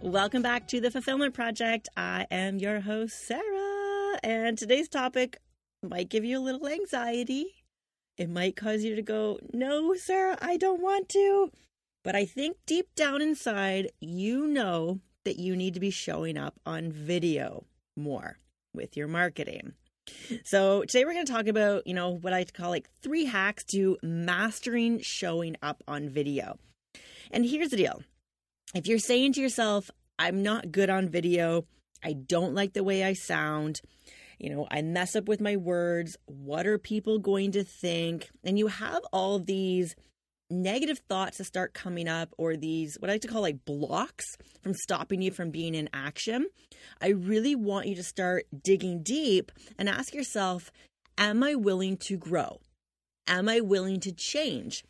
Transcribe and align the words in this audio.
Welcome 0.00 0.42
back 0.42 0.68
to 0.68 0.80
the 0.80 0.92
Fulfillment 0.92 1.34
Project. 1.34 1.88
I 1.96 2.24
am 2.30 2.58
your 2.58 2.78
host, 2.78 3.26
Sarah, 3.26 4.16
and 4.22 4.56
today's 4.56 4.88
topic 4.88 5.38
might 5.82 6.08
give 6.08 6.24
you 6.24 6.38
a 6.38 6.40
little 6.40 6.68
anxiety. 6.68 7.64
It 8.16 8.30
might 8.30 8.54
cause 8.54 8.84
you 8.84 8.94
to 8.94 9.02
go, 9.02 9.40
No, 9.52 9.94
Sarah, 9.94 10.38
I 10.40 10.56
don't 10.56 10.80
want 10.80 11.08
to. 11.10 11.50
But 12.04 12.14
I 12.14 12.26
think 12.26 12.58
deep 12.64 12.86
down 12.94 13.20
inside, 13.20 13.90
you 14.00 14.46
know 14.46 15.00
that 15.24 15.40
you 15.40 15.56
need 15.56 15.74
to 15.74 15.80
be 15.80 15.90
showing 15.90 16.38
up 16.38 16.54
on 16.64 16.92
video 16.92 17.64
more 17.96 18.38
with 18.72 18.96
your 18.96 19.08
marketing. 19.08 19.72
So 20.44 20.82
today 20.82 21.04
we're 21.04 21.14
going 21.14 21.26
to 21.26 21.32
talk 21.32 21.48
about, 21.48 21.88
you 21.88 21.94
know, 21.94 22.10
what 22.10 22.32
I 22.32 22.44
call 22.44 22.70
like 22.70 22.88
three 23.02 23.24
hacks 23.24 23.64
to 23.64 23.98
mastering 24.04 25.00
showing 25.00 25.56
up 25.60 25.82
on 25.88 26.08
video. 26.08 26.56
And 27.32 27.44
here's 27.44 27.70
the 27.70 27.76
deal 27.76 28.00
if 28.74 28.86
you're 28.86 28.98
saying 28.98 29.34
to 29.34 29.40
yourself, 29.40 29.90
I'm 30.18 30.42
not 30.42 30.72
good 30.72 30.90
on 30.90 31.08
video, 31.08 31.64
I 32.02 32.12
don't 32.12 32.54
like 32.54 32.74
the 32.74 32.84
way 32.84 33.04
I 33.04 33.12
sound, 33.12 33.80
you 34.38 34.50
know, 34.50 34.66
I 34.70 34.82
mess 34.82 35.16
up 35.16 35.28
with 35.28 35.40
my 35.40 35.56
words, 35.56 36.16
what 36.26 36.66
are 36.66 36.78
people 36.78 37.18
going 37.18 37.52
to 37.52 37.64
think? 37.64 38.30
And 38.44 38.58
you 38.58 38.68
have 38.68 39.02
all 39.12 39.38
these 39.38 39.94
negative 40.50 41.00
thoughts 41.08 41.38
that 41.38 41.44
start 41.44 41.74
coming 41.74 42.08
up 42.08 42.32
or 42.38 42.56
these 42.56 42.96
what 42.98 43.10
I 43.10 43.14
like 43.14 43.20
to 43.22 43.28
call 43.28 43.42
like 43.42 43.66
blocks 43.66 44.24
from 44.62 44.72
stopping 44.72 45.20
you 45.20 45.30
from 45.30 45.50
being 45.50 45.74
in 45.74 45.90
action. 45.92 46.48
I 47.02 47.08
really 47.08 47.54
want 47.54 47.86
you 47.86 47.94
to 47.96 48.02
start 48.02 48.46
digging 48.62 49.02
deep 49.02 49.52
and 49.78 49.88
ask 49.88 50.14
yourself, 50.14 50.70
am 51.18 51.42
I 51.42 51.54
willing 51.54 51.96
to 51.98 52.16
grow? 52.16 52.60
Am 53.26 53.48
I 53.48 53.60
willing 53.60 54.00
to 54.00 54.12
change? 54.12 54.84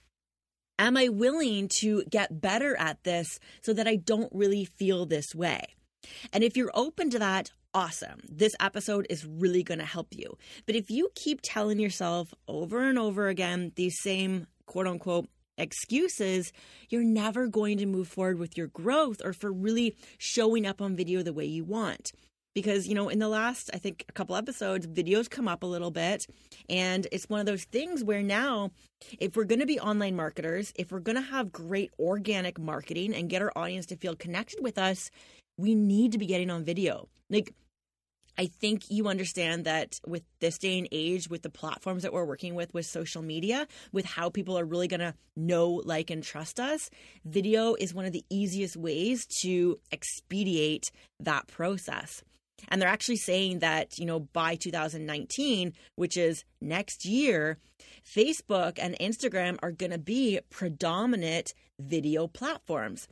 Am 0.81 0.97
I 0.97 1.09
willing 1.09 1.67
to 1.81 2.05
get 2.05 2.41
better 2.41 2.77
at 2.77 3.03
this 3.03 3.41
so 3.63 3.73
that 3.73 3.89
I 3.89 3.97
don't 3.97 4.33
really 4.33 4.65
feel 4.65 5.07
this 5.07 5.35
way? 5.35 5.65
And 6.33 6.45
if 6.45 6.57
you're 6.57 6.71
open 6.73 7.11
to 7.11 7.19
that, 7.19 7.51
awesome. 7.75 8.21
This 8.31 8.55
episode 8.61 9.05
is 9.11 9.27
really 9.27 9.65
going 9.65 9.81
to 9.81 9.85
help 9.85 10.09
you. 10.13 10.39
But 10.67 10.77
if 10.77 10.89
you 10.89 11.11
keep 11.17 11.41
telling 11.43 11.81
yourself 11.81 12.33
over 12.47 12.89
and 12.89 12.97
over 12.97 13.27
again 13.27 13.73
these 13.75 14.01
same 14.01 14.47
quote 14.67 14.87
unquote 14.87 15.29
excuses, 15.57 16.53
you're 16.89 17.03
never 17.03 17.49
going 17.49 17.79
to 17.79 17.87
move 17.87 18.07
forward 18.07 18.39
with 18.39 18.57
your 18.57 18.69
growth 18.69 19.21
or 19.25 19.33
for 19.33 19.53
really 19.53 19.97
showing 20.17 20.65
up 20.65 20.81
on 20.81 20.95
video 20.95 21.25
the 21.25 21.33
way 21.33 21.45
you 21.45 21.65
want 21.65 22.13
because 22.59 22.89
you 22.89 22.95
know 22.95 23.09
in 23.09 23.21
the 23.21 23.29
last 23.29 23.71
i 23.73 23.79
think 23.79 24.05
a 24.09 24.13
couple 24.13 24.35
episodes 24.35 24.85
videos 24.85 25.31
come 25.31 25.47
up 25.47 25.63
a 25.63 25.67
little 25.67 25.93
bit 25.93 26.27
and 26.69 27.07
it's 27.13 27.29
one 27.29 27.39
of 27.39 27.47
those 27.47 27.63
things 27.65 28.03
where 28.03 28.21
now 28.21 28.73
if 29.21 29.37
we're 29.37 29.45
going 29.45 29.61
to 29.61 29.67
be 29.67 29.79
online 29.79 30.17
marketers 30.17 30.73
if 30.75 30.91
we're 30.91 30.99
going 30.99 31.15
to 31.15 31.23
have 31.23 31.53
great 31.53 31.93
organic 32.01 32.59
marketing 32.59 33.15
and 33.15 33.31
get 33.31 33.41
our 33.41 33.53
audience 33.55 33.87
to 33.87 33.97
feel 33.97 34.17
connected 34.17 34.61
with 34.61 34.77
us 34.77 35.09
we 35.57 35.77
need 35.77 36.11
to 36.11 36.19
be 36.19 36.27
getting 36.27 36.51
on 36.51 36.65
video 36.65 37.09
like 37.31 37.55
I 38.41 38.47
think 38.47 38.89
you 38.89 39.09
understand 39.09 39.65
that 39.65 39.99
with 40.07 40.23
this 40.39 40.59
day 40.59 40.79
and 40.79 40.87
age, 40.93 41.29
with 41.29 41.43
the 41.43 41.51
platforms 41.51 42.05
that 42.05 42.13
we're 42.13 42.25
working 42.25 42.55
with, 42.55 42.73
with 42.73 42.87
social 42.87 43.21
media, 43.21 43.67
with 43.91 44.05
how 44.05 44.31
people 44.31 44.57
are 44.57 44.65
really 44.65 44.87
going 44.87 45.01
to 45.01 45.13
know, 45.35 45.83
like, 45.85 46.09
and 46.09 46.23
trust 46.23 46.61
us, 46.61 46.89
video 47.25 47.75
is 47.75 47.93
one 47.93 48.05
of 48.05 48.13
the 48.13 48.25
easiest 48.31 48.77
ways 48.77 49.27
to 49.43 49.77
expedite 49.91 50.93
that 51.19 51.49
process. 51.49 52.23
And 52.69 52.81
they're 52.81 52.89
actually 52.89 53.17
saying 53.17 53.61
that, 53.61 53.99
you 53.99 54.05
know, 54.05 54.21
by 54.21 54.57
2019, 54.57 55.73
which 55.95 56.17
is 56.17 56.45
next 56.61 57.05
year, 57.05 57.59
Facebook 58.05 58.79
and 58.81 58.97
Instagram 58.99 59.59
are 59.63 59.73
going 59.73 59.93
to 59.93 59.99
be 59.99 60.41
predominant 60.51 61.55
video 61.79 62.27
platforms. 62.27 63.09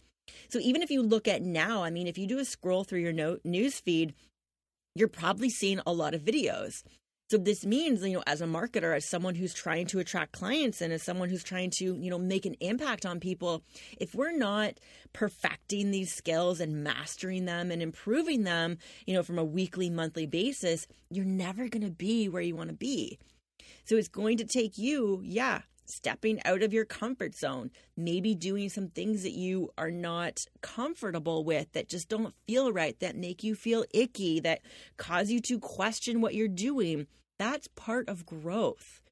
So 0.49 0.59
even 0.59 0.83
if 0.83 0.91
you 0.91 1.03
look 1.03 1.29
at 1.29 1.43
now, 1.43 1.85
I 1.85 1.91
mean, 1.91 2.07
if 2.07 2.19
you 2.19 2.27
do 2.27 2.39
a 2.39 2.45
scroll 2.45 2.85
through 2.85 3.01
your 3.01 3.13
no- 3.13 3.39
news 3.45 3.79
feed, 3.79 4.15
you're 4.95 5.09
probably 5.09 5.51
seeing 5.51 5.81
a 5.87 5.93
lot 5.93 6.15
of 6.15 6.23
videos. 6.23 6.83
So 7.29 7.39
this 7.39 7.67
means, 7.67 8.03
you 8.03 8.15
know, 8.15 8.23
as 8.25 8.41
a 8.41 8.47
marketer, 8.47 8.95
as 8.95 9.09
someone 9.09 9.35
who's 9.35 9.53
trying 9.53 9.87
to 9.87 9.99
attract 9.99 10.31
clients 10.31 10.81
and 10.81 10.93
as 10.93 11.03
someone 11.03 11.29
who's 11.29 11.43
trying 11.43 11.71
to, 11.79 11.97
you 11.97 12.09
know, 12.09 12.19
make 12.19 12.47
an 12.47 12.55
impact 12.61 13.05
on 13.05 13.19
people, 13.19 13.65
if 13.99 14.15
we're 14.15 14.37
not 14.37 14.75
perfecting 15.13 15.91
these 15.91 16.15
skills 16.15 16.61
and 16.61 16.85
mastering 16.85 17.45
them 17.45 17.73
and 17.73 17.83
improving 17.83 18.45
them, 18.45 18.79
you 19.07 19.15
know, 19.15 19.25
from 19.25 19.39
a 19.39 19.45
weekly, 19.45 19.91
monthly 19.91 20.27
basis, 20.27 20.87
you're 21.11 21.25
never 21.25 21.69
going 21.69 21.85
to 21.85 21.91
be 21.91 22.29
where 22.29 22.43
you 22.43 22.55
want 22.55 22.71
to 22.71 22.77
be. 22.77 23.19
So 23.87 23.97
it's 23.97 24.09
going 24.09 24.37
to 24.39 24.45
take 24.45 24.79
you, 24.79 25.21
yeah, 25.25 25.63
stepping 25.89 26.41
out 26.45 26.63
of 26.63 26.73
your 26.73 26.85
comfort 26.85 27.35
zone, 27.35 27.71
maybe 27.97 28.35
doing 28.35 28.69
some 28.69 28.89
things 28.89 29.23
that 29.23 29.33
you 29.33 29.71
are 29.77 29.91
not 29.91 30.39
comfortable 30.61 31.45
with, 31.45 31.73
that 31.73 31.89
just 31.89 32.09
don't 32.09 32.35
feel 32.47 32.73
right, 32.73 32.99
that 33.01 33.17
make 33.17 33.43
you 33.43 33.55
feel 33.55 33.85
icky, 33.93 34.41
that 34.41 34.61
cause 34.97 35.31
you 35.31 35.41
to 35.41 35.59
question 35.59 36.21
what 36.21 36.35
you're 36.35 36.49
doing. 36.49 37.07
That's 37.39 37.69
part 37.69 38.09
of 38.09 38.27
growth. 38.27 39.03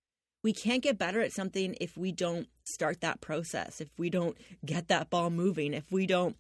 We 0.42 0.52
can't 0.52 0.82
get 0.82 0.98
better 0.98 1.20
at 1.20 1.32
something 1.32 1.76
if 1.80 1.96
we 1.96 2.12
don't 2.12 2.48
start 2.64 3.00
that 3.00 3.20
process, 3.20 3.80
if 3.80 3.88
we 3.98 4.10
don't 4.10 4.36
get 4.64 4.88
that 4.88 5.10
ball 5.10 5.30
moving, 5.30 5.72
if 5.72 5.90
we 5.90 6.06
don't 6.06 6.36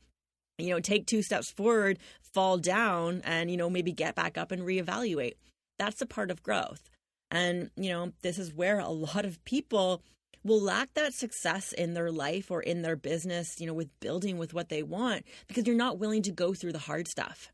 you 0.58 0.70
know 0.70 0.80
take 0.80 1.06
two 1.06 1.22
steps 1.22 1.50
forward 1.50 1.98
fall 2.32 2.58
down 2.58 3.22
and 3.24 3.50
you 3.50 3.56
know 3.56 3.68
maybe 3.68 3.92
get 3.92 4.14
back 4.14 4.38
up 4.38 4.52
and 4.52 4.62
reevaluate 4.62 5.34
that's 5.78 6.00
a 6.00 6.06
part 6.06 6.30
of 6.30 6.42
growth 6.42 6.90
and 7.30 7.70
you 7.76 7.90
know 7.90 8.12
this 8.22 8.38
is 8.38 8.54
where 8.54 8.78
a 8.78 8.88
lot 8.88 9.24
of 9.24 9.44
people 9.44 10.02
will 10.44 10.60
lack 10.60 10.92
that 10.94 11.14
success 11.14 11.72
in 11.72 11.94
their 11.94 12.10
life 12.10 12.50
or 12.50 12.60
in 12.60 12.82
their 12.82 12.96
business, 12.96 13.58
you 13.58 13.66
know, 13.66 13.74
with 13.74 13.88
building 14.00 14.38
with 14.38 14.52
what 14.52 14.68
they 14.68 14.82
want 14.82 15.24
because 15.48 15.66
you're 15.66 15.76
not 15.76 15.98
willing 15.98 16.22
to 16.22 16.30
go 16.30 16.54
through 16.54 16.72
the 16.72 16.78
hard 16.78 17.08
stuff. 17.08 17.50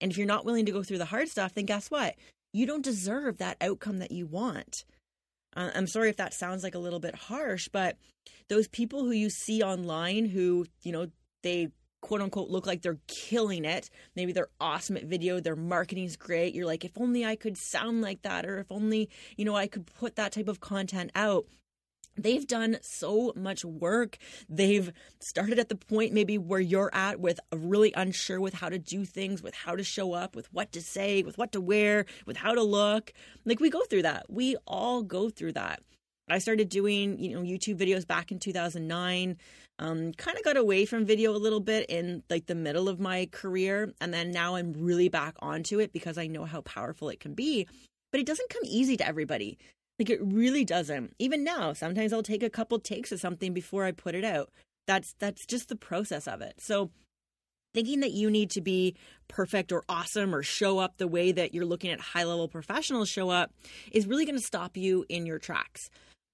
And 0.00 0.10
if 0.12 0.16
you're 0.16 0.26
not 0.26 0.44
willing 0.44 0.66
to 0.66 0.72
go 0.72 0.82
through 0.82 0.98
the 0.98 1.04
hard 1.06 1.28
stuff, 1.28 1.54
then 1.54 1.66
guess 1.66 1.90
what? 1.90 2.14
You 2.52 2.66
don't 2.66 2.84
deserve 2.84 3.38
that 3.38 3.56
outcome 3.60 3.98
that 3.98 4.12
you 4.12 4.26
want. 4.26 4.84
Uh, 5.56 5.70
I'm 5.74 5.88
sorry 5.88 6.08
if 6.08 6.16
that 6.16 6.34
sounds 6.34 6.62
like 6.62 6.74
a 6.74 6.80
little 6.80 7.00
bit 7.00 7.14
harsh, 7.14 7.68
but 7.72 7.96
those 8.48 8.68
people 8.68 9.04
who 9.04 9.10
you 9.10 9.28
see 9.28 9.62
online 9.62 10.26
who, 10.26 10.66
you 10.82 10.92
know, 10.92 11.08
they 11.42 11.68
quote 12.00 12.20
unquote 12.20 12.50
look 12.50 12.66
like 12.66 12.82
they're 12.82 12.98
killing 13.08 13.64
it. 13.64 13.90
Maybe 14.14 14.32
they're 14.32 14.50
awesome 14.60 14.96
at 14.96 15.04
video, 15.04 15.40
their 15.40 15.56
marketing's 15.56 16.16
great. 16.16 16.54
You're 16.54 16.66
like, 16.66 16.84
if 16.84 16.92
only 16.96 17.24
I 17.24 17.36
could 17.36 17.56
sound 17.56 18.00
like 18.00 18.22
that, 18.22 18.46
or 18.46 18.58
if 18.58 18.70
only, 18.70 19.08
you 19.36 19.44
know, 19.44 19.56
I 19.56 19.66
could 19.66 19.86
put 19.86 20.16
that 20.16 20.32
type 20.32 20.48
of 20.48 20.60
content 20.60 21.10
out. 21.14 21.46
They've 22.18 22.46
done 22.46 22.78
so 22.82 23.32
much 23.36 23.64
work. 23.64 24.18
They've 24.48 24.92
started 25.20 25.58
at 25.58 25.68
the 25.68 25.76
point 25.76 26.12
maybe 26.12 26.36
where 26.36 26.60
you're 26.60 26.90
at 26.92 27.20
with 27.20 27.40
really 27.52 27.92
unsure 27.94 28.40
with 28.40 28.54
how 28.54 28.68
to 28.68 28.78
do 28.78 29.04
things, 29.04 29.42
with 29.42 29.54
how 29.54 29.76
to 29.76 29.84
show 29.84 30.12
up, 30.12 30.34
with 30.34 30.52
what 30.52 30.72
to 30.72 30.82
say, 30.82 31.22
with 31.22 31.38
what 31.38 31.52
to 31.52 31.60
wear, 31.60 32.06
with 32.26 32.36
how 32.36 32.54
to 32.54 32.62
look. 32.62 33.12
Like 33.44 33.60
we 33.60 33.70
go 33.70 33.82
through 33.84 34.02
that. 34.02 34.26
We 34.28 34.56
all 34.66 35.02
go 35.02 35.30
through 35.30 35.52
that. 35.52 35.80
I 36.30 36.38
started 36.38 36.68
doing, 36.68 37.18
you 37.18 37.34
know, 37.34 37.42
YouTube 37.42 37.78
videos 37.78 38.06
back 38.06 38.30
in 38.30 38.38
2009. 38.38 39.36
Um, 39.80 40.12
kind 40.14 40.36
of 40.36 40.44
got 40.44 40.56
away 40.56 40.84
from 40.84 41.06
video 41.06 41.30
a 41.30 41.38
little 41.38 41.60
bit 41.60 41.88
in 41.88 42.22
like 42.28 42.46
the 42.46 42.54
middle 42.54 42.88
of 42.88 42.98
my 42.98 43.28
career, 43.30 43.92
and 44.00 44.12
then 44.12 44.32
now 44.32 44.56
I'm 44.56 44.72
really 44.72 45.08
back 45.08 45.36
onto 45.38 45.78
it 45.78 45.92
because 45.92 46.18
I 46.18 46.26
know 46.26 46.44
how 46.44 46.62
powerful 46.62 47.08
it 47.10 47.20
can 47.20 47.34
be. 47.34 47.66
But 48.10 48.20
it 48.20 48.26
doesn't 48.26 48.50
come 48.50 48.62
easy 48.64 48.96
to 48.96 49.06
everybody. 49.06 49.58
Like 49.98 50.10
it 50.10 50.20
really 50.22 50.64
doesn't. 50.64 51.14
Even 51.18 51.42
now, 51.42 51.72
sometimes 51.72 52.12
I'll 52.12 52.22
take 52.22 52.42
a 52.42 52.50
couple 52.50 52.78
takes 52.78 53.10
of 53.10 53.20
something 53.20 53.52
before 53.52 53.84
I 53.84 53.92
put 53.92 54.14
it 54.14 54.24
out. 54.24 54.50
That's 54.86 55.14
that's 55.18 55.44
just 55.44 55.68
the 55.68 55.76
process 55.76 56.28
of 56.28 56.40
it. 56.40 56.54
So 56.60 56.90
thinking 57.74 58.00
that 58.00 58.12
you 58.12 58.30
need 58.30 58.50
to 58.50 58.60
be 58.60 58.96
perfect 59.28 59.72
or 59.72 59.84
awesome 59.88 60.34
or 60.34 60.42
show 60.42 60.78
up 60.78 60.96
the 60.96 61.08
way 61.08 61.32
that 61.32 61.54
you're 61.54 61.66
looking 61.66 61.90
at 61.90 62.00
high 62.00 62.24
level 62.24 62.48
professionals 62.48 63.08
show 63.08 63.28
up 63.28 63.52
is 63.92 64.06
really 64.06 64.24
going 64.24 64.38
to 64.38 64.44
stop 64.44 64.76
you 64.76 65.04
in 65.08 65.26
your 65.26 65.38
tracks. 65.38 65.90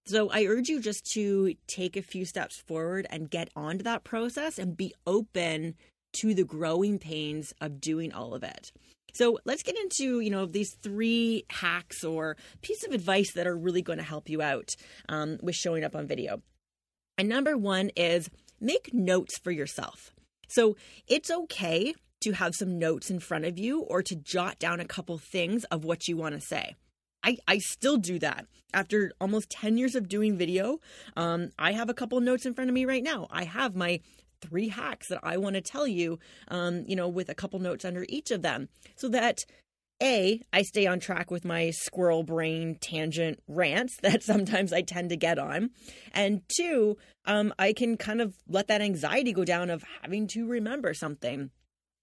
So 0.07 0.31
I 0.31 0.45
urge 0.45 0.69
you 0.69 0.81
just 0.81 1.11
to 1.15 1.55
take 1.67 1.97
a 1.97 2.03
few 2.03 2.25
steps 2.25 2.57
forward 2.57 3.07
and 3.11 3.31
get 3.31 3.49
onto 3.57 3.83
that 3.85 4.05
process 4.05 4.59
and 4.59 4.77
be 4.77 4.93
open 5.07 5.75
to 6.15 6.35
the 6.35 6.45
growing 6.45 6.99
pains 6.99 7.55
of 7.61 7.81
doing 7.81 8.13
all 8.13 8.35
of 8.35 8.43
it. 8.43 8.71
So 9.15 9.39
let's 9.45 9.63
get 9.63 9.77
into, 9.77 10.21
you 10.21 10.31
know, 10.31 10.45
these 10.47 10.75
three 10.83 11.45
hacks 11.49 12.03
or 12.05 12.37
piece 12.63 12.85
of 12.85 12.93
advice 12.93 13.33
that 13.35 13.47
are 13.47 13.57
really 13.57 13.83
going 13.83 13.99
to 13.99 14.05
help 14.05 14.29
you 14.29 14.43
out 14.43 14.69
um, 15.09 15.39
with 15.41 15.55
showing 15.55 15.85
up 15.85 15.95
on 15.95 16.07
video. 16.07 16.43
And 17.17 17.29
number 17.29 17.57
one 17.57 17.91
is 17.97 18.29
make 18.61 18.93
notes 18.93 19.39
for 19.39 19.53
yourself. 19.53 20.13
So 20.49 20.77
it's 21.07 21.31
okay 21.31 21.95
to 22.23 22.33
have 22.33 22.55
some 22.55 22.79
notes 22.79 23.11
in 23.11 23.21
front 23.21 23.45
of 23.45 23.59
you 23.59 23.83
or 23.83 24.03
to 24.03 24.17
jot 24.17 24.59
down 24.59 24.81
a 24.81 24.85
couple 24.85 25.19
things 25.19 25.65
of 25.65 25.85
what 25.85 26.09
you 26.09 26.17
want 26.17 26.35
to 26.35 26.41
say. 26.41 26.75
I, 27.23 27.39
I 27.49 27.59
still 27.59 27.97
do 27.97 28.19
that 28.19 28.47
after 28.75 29.13
almost 29.21 29.51
10 29.51 29.79
years 29.79 29.95
of 29.95 30.09
doing 30.09 30.37
video. 30.37 30.81
Um, 31.17 31.51
I 31.59 31.73
have 31.73 31.89
a 31.89 31.95
couple 31.95 32.21
notes 32.21 32.45
in 32.45 32.53
front 32.53 32.69
of 32.69 32.75
me 32.75 32.85
right 32.85 33.03
now. 33.03 33.29
I 33.31 33.45
have 33.45 33.75
my 33.75 34.01
three 34.49 34.69
hacks 34.69 35.09
that 35.09 35.21
I 35.23 35.37
want 35.37 35.55
to 35.55 35.61
tell 35.61 35.87
you, 35.87 36.19
um, 36.49 36.85
you 36.87 36.97
know, 36.97 37.09
with 37.09 37.29
a 37.29 37.35
couple 37.35 37.59
notes 37.59 37.85
under 37.85 38.05
each 38.09 38.31
of 38.31 38.43
them 38.43 38.69
so 38.97 39.09
that 39.09 39.39
a, 40.03 40.41
I 40.53 40.63
stay 40.63 40.87
on 40.87 41.01
track 41.01 41.31
with 41.31 41.45
my 41.45 41.71
squirrel 41.71 42.25
brain 42.25 42.77
tangent 42.81 43.41
rants 43.49 43.97
that 44.03 44.23
sometimes 44.23 44.73
I 44.73 44.83
tend 44.83 45.11
to 45.11 45.17
get 45.17 45.39
on. 45.39 45.71
And 46.13 46.43
two, 46.49 46.97
um, 47.25 47.55
I 47.59 47.73
can 47.73 47.97
kind 47.97 48.21
of 48.21 48.35
let 48.49 48.69
that 48.69 48.81
anxiety 48.81 49.33
go 49.33 49.45
down 49.45 49.71
of 49.71 49.85
having 50.03 50.27
to 50.29 50.47
remember 50.47 50.95
something 50.95 51.51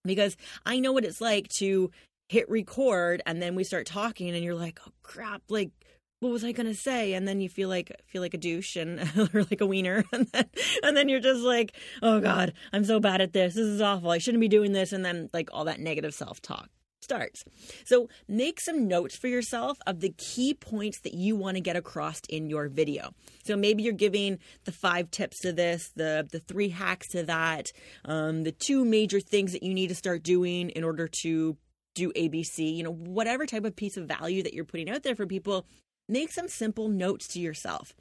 because 0.03 0.35
I 0.65 0.79
know 0.79 0.93
what 0.93 1.05
it's 1.05 1.21
like 1.21 1.47
to 1.59 1.91
hit 2.29 2.49
record 2.49 3.21
and 3.25 3.41
then 3.41 3.55
we 3.55 3.63
start 3.63 3.85
talking 3.85 4.33
and 4.33 4.43
you're 4.43 4.55
like, 4.55 4.79
oh 4.87 4.93
crap, 5.03 5.43
like 5.49 5.71
what 6.21 6.31
was 6.31 6.43
I 6.43 6.51
gonna 6.51 6.75
say? 6.75 7.13
And 7.13 7.27
then 7.27 7.41
you 7.41 7.49
feel 7.49 7.67
like 7.67 7.91
feel 8.05 8.21
like 8.21 8.35
a 8.35 8.37
douche 8.37 8.75
and 8.75 8.99
or 9.33 9.43
like 9.43 9.59
a 9.59 9.65
wiener, 9.65 10.05
and 10.13 10.27
then 10.27 10.45
and 10.83 10.95
then 10.95 11.09
you're 11.09 11.19
just 11.19 11.41
like, 11.41 11.73
oh 12.01 12.21
god, 12.21 12.53
I'm 12.71 12.85
so 12.85 12.99
bad 12.99 13.21
at 13.21 13.33
this. 13.33 13.55
This 13.55 13.65
is 13.65 13.81
awful. 13.81 14.11
I 14.11 14.19
shouldn't 14.19 14.41
be 14.41 14.47
doing 14.47 14.71
this. 14.71 14.93
And 14.93 15.03
then 15.03 15.29
like 15.33 15.49
all 15.51 15.65
that 15.65 15.79
negative 15.79 16.13
self 16.13 16.39
talk 16.39 16.69
starts. 17.01 17.43
So 17.85 18.07
make 18.27 18.61
some 18.61 18.87
notes 18.87 19.15
for 19.15 19.27
yourself 19.27 19.79
of 19.87 19.99
the 19.99 20.13
key 20.15 20.53
points 20.53 20.99
that 21.01 21.15
you 21.15 21.35
want 21.35 21.57
to 21.57 21.61
get 21.61 21.75
across 21.75 22.21
in 22.29 22.51
your 22.51 22.69
video. 22.69 23.09
So 23.43 23.57
maybe 23.57 23.81
you're 23.81 23.93
giving 23.93 24.37
the 24.65 24.71
five 24.71 25.09
tips 25.09 25.39
to 25.39 25.51
this, 25.51 25.91
the 25.95 26.27
the 26.31 26.39
three 26.39 26.69
hacks 26.69 27.07
to 27.09 27.23
that, 27.23 27.71
um, 28.05 28.43
the 28.43 28.51
two 28.51 28.85
major 28.85 29.19
things 29.19 29.53
that 29.53 29.63
you 29.63 29.73
need 29.73 29.87
to 29.87 29.95
start 29.95 30.21
doing 30.21 30.69
in 30.69 30.83
order 30.83 31.09
to 31.23 31.57
do 31.95 32.11
ABC. 32.13 32.75
You 32.75 32.83
know, 32.83 32.93
whatever 32.93 33.47
type 33.47 33.65
of 33.65 33.75
piece 33.75 33.97
of 33.97 34.07
value 34.07 34.43
that 34.43 34.53
you're 34.53 34.65
putting 34.65 34.87
out 34.87 35.01
there 35.01 35.15
for 35.15 35.25
people. 35.25 35.65
Make 36.07 36.31
some 36.31 36.47
simple 36.47 36.89
notes 36.89 37.27
to 37.29 37.39
yourself 37.39 37.93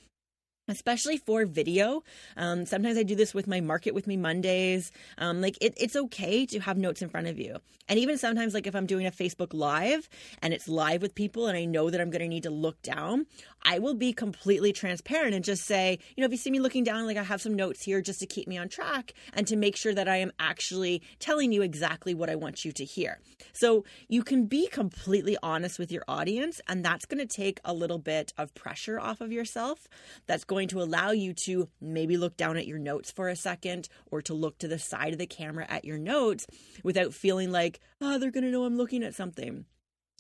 especially 0.71 1.17
for 1.17 1.45
video. 1.45 2.03
Um, 2.37 2.67
sometimes 2.67 2.97
I 2.97 3.03
do 3.03 3.15
this 3.15 3.35
with 3.35 3.47
my 3.47 3.61
Market 3.61 3.95
with 3.95 4.07
Me 4.07 4.17
Mondays. 4.17 4.93
Um, 5.19 5.41
like 5.41 5.59
it, 5.61 5.75
it's 5.77 5.97
okay 5.97 6.47
to 6.47 6.61
have 6.61 6.79
notes 6.79 7.03
in 7.03 7.09
front 7.09 7.27
of 7.27 7.39
you. 7.39 7.59
And 7.89 7.99
even 7.99 8.19
sometimes, 8.19 8.55
like 8.55 8.67
if 8.67 8.77
I'm 8.77 8.87
doing 8.87 9.07
a 9.07 9.11
Facebook 9.11 9.53
Live 9.53 10.09
and 10.43 10.55
it's 10.55 10.69
live 10.69 11.03
with 11.03 11.15
people 11.15 11.49
and 11.49 11.59
I 11.59 11.65
know 11.65 11.91
that 11.91 12.01
I'm 12.01 12.11
going 12.11 12.23
to 12.23 12.29
need 12.29 12.45
to 12.45 12.51
look 12.51 12.81
down, 12.83 13.27
I 13.63 13.79
will 13.79 13.95
be 13.95 14.13
completely 14.13 14.73
transparent 14.73 15.35
and 15.35 15.45
just 15.45 15.65
say, 15.65 15.99
you 16.17 16.23
know, 16.23 16.27
if 16.27 16.33
you 16.33 16.39
see 16.39 16.51
me 16.51 16.61
looking 16.61 16.85
down, 16.85 17.07
like 17.07 17.17
I 17.17 17.25
have 17.25 17.43
some 17.43 17.55
notes 17.55 17.83
here 17.83 18.01
just 18.01 18.21
to 18.21 18.27
keep 18.27 18.49
me 18.49 18.57
on 18.57 18.69
track 18.69 19.13
and 19.35 19.47
to 19.49 19.57
make 19.57 19.77
sure 19.77 19.93
that 19.93 20.09
I 20.09 20.17
am 20.19 20.33
actually 20.39 21.03
telling 21.19 21.53
you 21.53 21.63
exactly 21.63 22.15
what 22.15 22.31
I 22.31 22.37
want 22.37 22.65
you 22.65 22.73
to 22.73 22.85
hear. 22.85 23.19
So 23.53 23.85
you 24.09 24.23
can 24.23 24.47
be 24.47 24.69
completely 24.69 25.37
honest 25.43 25.79
with 25.79 25.91
your 25.91 26.05
audience, 26.09 26.61
and 26.69 26.85
that's 26.85 27.05
going 27.05 27.27
to 27.27 27.27
take 27.27 27.61
a 27.65 27.75
little 27.75 27.99
bit 27.99 28.33
of 28.39 28.55
pressure 28.55 29.01
off 29.01 29.21
of 29.21 29.33
yourself. 29.33 29.89
That's 30.27 30.45
going 30.45 30.60
to 30.69 30.83
allow 30.83 31.11
you 31.11 31.35
to 31.45 31.69
maybe 31.81 32.17
look 32.17 32.37
down 32.37 32.57
at 32.57 32.67
your 32.67 32.79
notes 32.79 33.11
for 33.11 33.29
a 33.29 33.37
second 33.37 33.89
or 34.11 34.23
to 34.23 34.35
look 34.35 34.59
to 34.59 34.69
the 34.69 34.79
side 34.79 35.13
of 35.13 35.19
the 35.19 35.27
camera 35.27 35.67
at 35.69 35.85
your 35.85 35.99
notes 35.99 36.47
without 36.83 37.15
feeling 37.15 37.51
like, 37.51 37.81
oh, 38.01 38.19
they're 38.19 38.31
going 38.31 38.45
to 38.45 38.51
know 38.51 38.65
I'm 38.65 38.77
looking 38.77 39.03
at 39.03 39.15
something. 39.15 39.65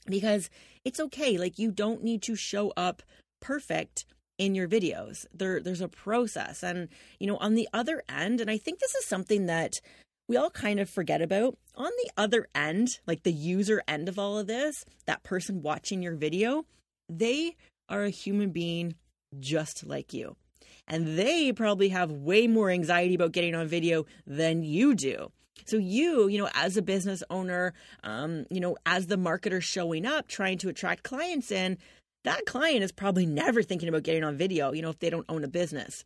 Because 0.06 0.50
it's 0.84 1.00
okay. 1.00 1.36
Like, 1.36 1.58
you 1.58 1.70
don't 1.70 2.02
need 2.02 2.22
to 2.22 2.34
show 2.34 2.72
up 2.76 3.02
perfect 3.40 4.04
in 4.38 4.54
your 4.54 4.66
videos. 4.66 5.26
There 5.34 5.60
there's 5.60 5.82
a 5.82 5.88
process 5.88 6.62
and 6.62 6.88
you 7.18 7.26
know 7.26 7.36
on 7.36 7.54
the 7.54 7.68
other 7.74 8.02
end 8.08 8.40
and 8.40 8.50
I 8.50 8.56
think 8.56 8.78
this 8.78 8.94
is 8.94 9.04
something 9.04 9.44
that 9.46 9.82
we 10.30 10.36
all 10.36 10.48
kind 10.48 10.80
of 10.80 10.88
forget 10.88 11.20
about. 11.20 11.58
On 11.74 11.90
the 12.04 12.10
other 12.16 12.48
end, 12.54 13.00
like 13.06 13.24
the 13.24 13.32
user 13.32 13.82
end 13.88 14.08
of 14.08 14.18
all 14.18 14.38
of 14.38 14.46
this, 14.46 14.84
that 15.06 15.24
person 15.24 15.60
watching 15.60 16.02
your 16.02 16.14
video, 16.14 16.64
they 17.08 17.56
are 17.88 18.04
a 18.04 18.10
human 18.10 18.50
being 18.50 18.94
just 19.38 19.86
like 19.86 20.12
you. 20.12 20.36
And 20.86 21.18
they 21.18 21.52
probably 21.52 21.90
have 21.90 22.10
way 22.10 22.46
more 22.46 22.70
anxiety 22.70 23.14
about 23.14 23.32
getting 23.32 23.54
on 23.54 23.68
video 23.68 24.06
than 24.26 24.62
you 24.62 24.94
do. 24.94 25.30
So 25.66 25.76
you, 25.76 26.26
you 26.28 26.38
know, 26.38 26.48
as 26.54 26.76
a 26.76 26.82
business 26.82 27.22
owner, 27.30 27.74
um, 28.02 28.46
you 28.50 28.60
know, 28.60 28.76
as 28.86 29.06
the 29.06 29.16
marketer 29.16 29.62
showing 29.62 30.04
up, 30.04 30.26
trying 30.26 30.58
to 30.58 30.68
attract 30.68 31.04
clients 31.04 31.52
in, 31.52 31.78
that 32.24 32.44
client 32.44 32.82
is 32.82 32.92
probably 32.92 33.24
never 33.24 33.62
thinking 33.62 33.88
about 33.88 34.02
getting 34.02 34.24
on 34.24 34.36
video, 34.36 34.72
you 34.72 34.82
know, 34.82 34.90
if 34.90 34.98
they 34.98 35.10
don't 35.10 35.26
own 35.28 35.44
a 35.44 35.48
business. 35.48 36.04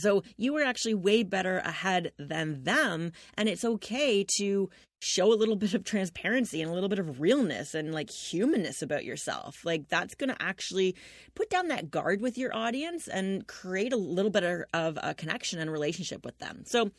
So 0.00 0.22
you 0.36 0.52
were 0.52 0.62
actually 0.62 0.94
way 0.94 1.22
better 1.22 1.58
ahead 1.58 2.12
than 2.18 2.64
them. 2.64 3.12
And 3.34 3.48
it's 3.48 3.64
okay 3.64 4.24
to 4.38 4.70
show 5.00 5.32
a 5.32 5.34
little 5.34 5.56
bit 5.64 5.74
of 5.74 5.84
transparency 5.84 6.60
and 6.60 6.70
a 6.70 6.74
little 6.74 6.88
bit 6.88 6.98
of 6.98 7.20
realness 7.20 7.74
and 7.74 7.94
like 7.94 8.10
humanness 8.10 8.82
about 8.82 9.04
yourself. 9.04 9.64
Like 9.64 9.88
that's 9.88 10.14
going 10.14 10.30
to 10.30 10.42
actually 10.42 10.96
put 11.34 11.50
down 11.50 11.68
that 11.68 11.90
guard 11.90 12.20
with 12.20 12.38
your 12.38 12.54
audience 12.54 13.08
and 13.08 13.46
create 13.46 13.92
a 13.92 13.98
little 13.98 14.30
bit 14.30 14.44
of 14.72 14.98
a 15.02 15.14
connection 15.14 15.58
and 15.58 15.70
relationship 15.70 16.24
with 16.24 16.38
them. 16.38 16.62
So 16.66 16.90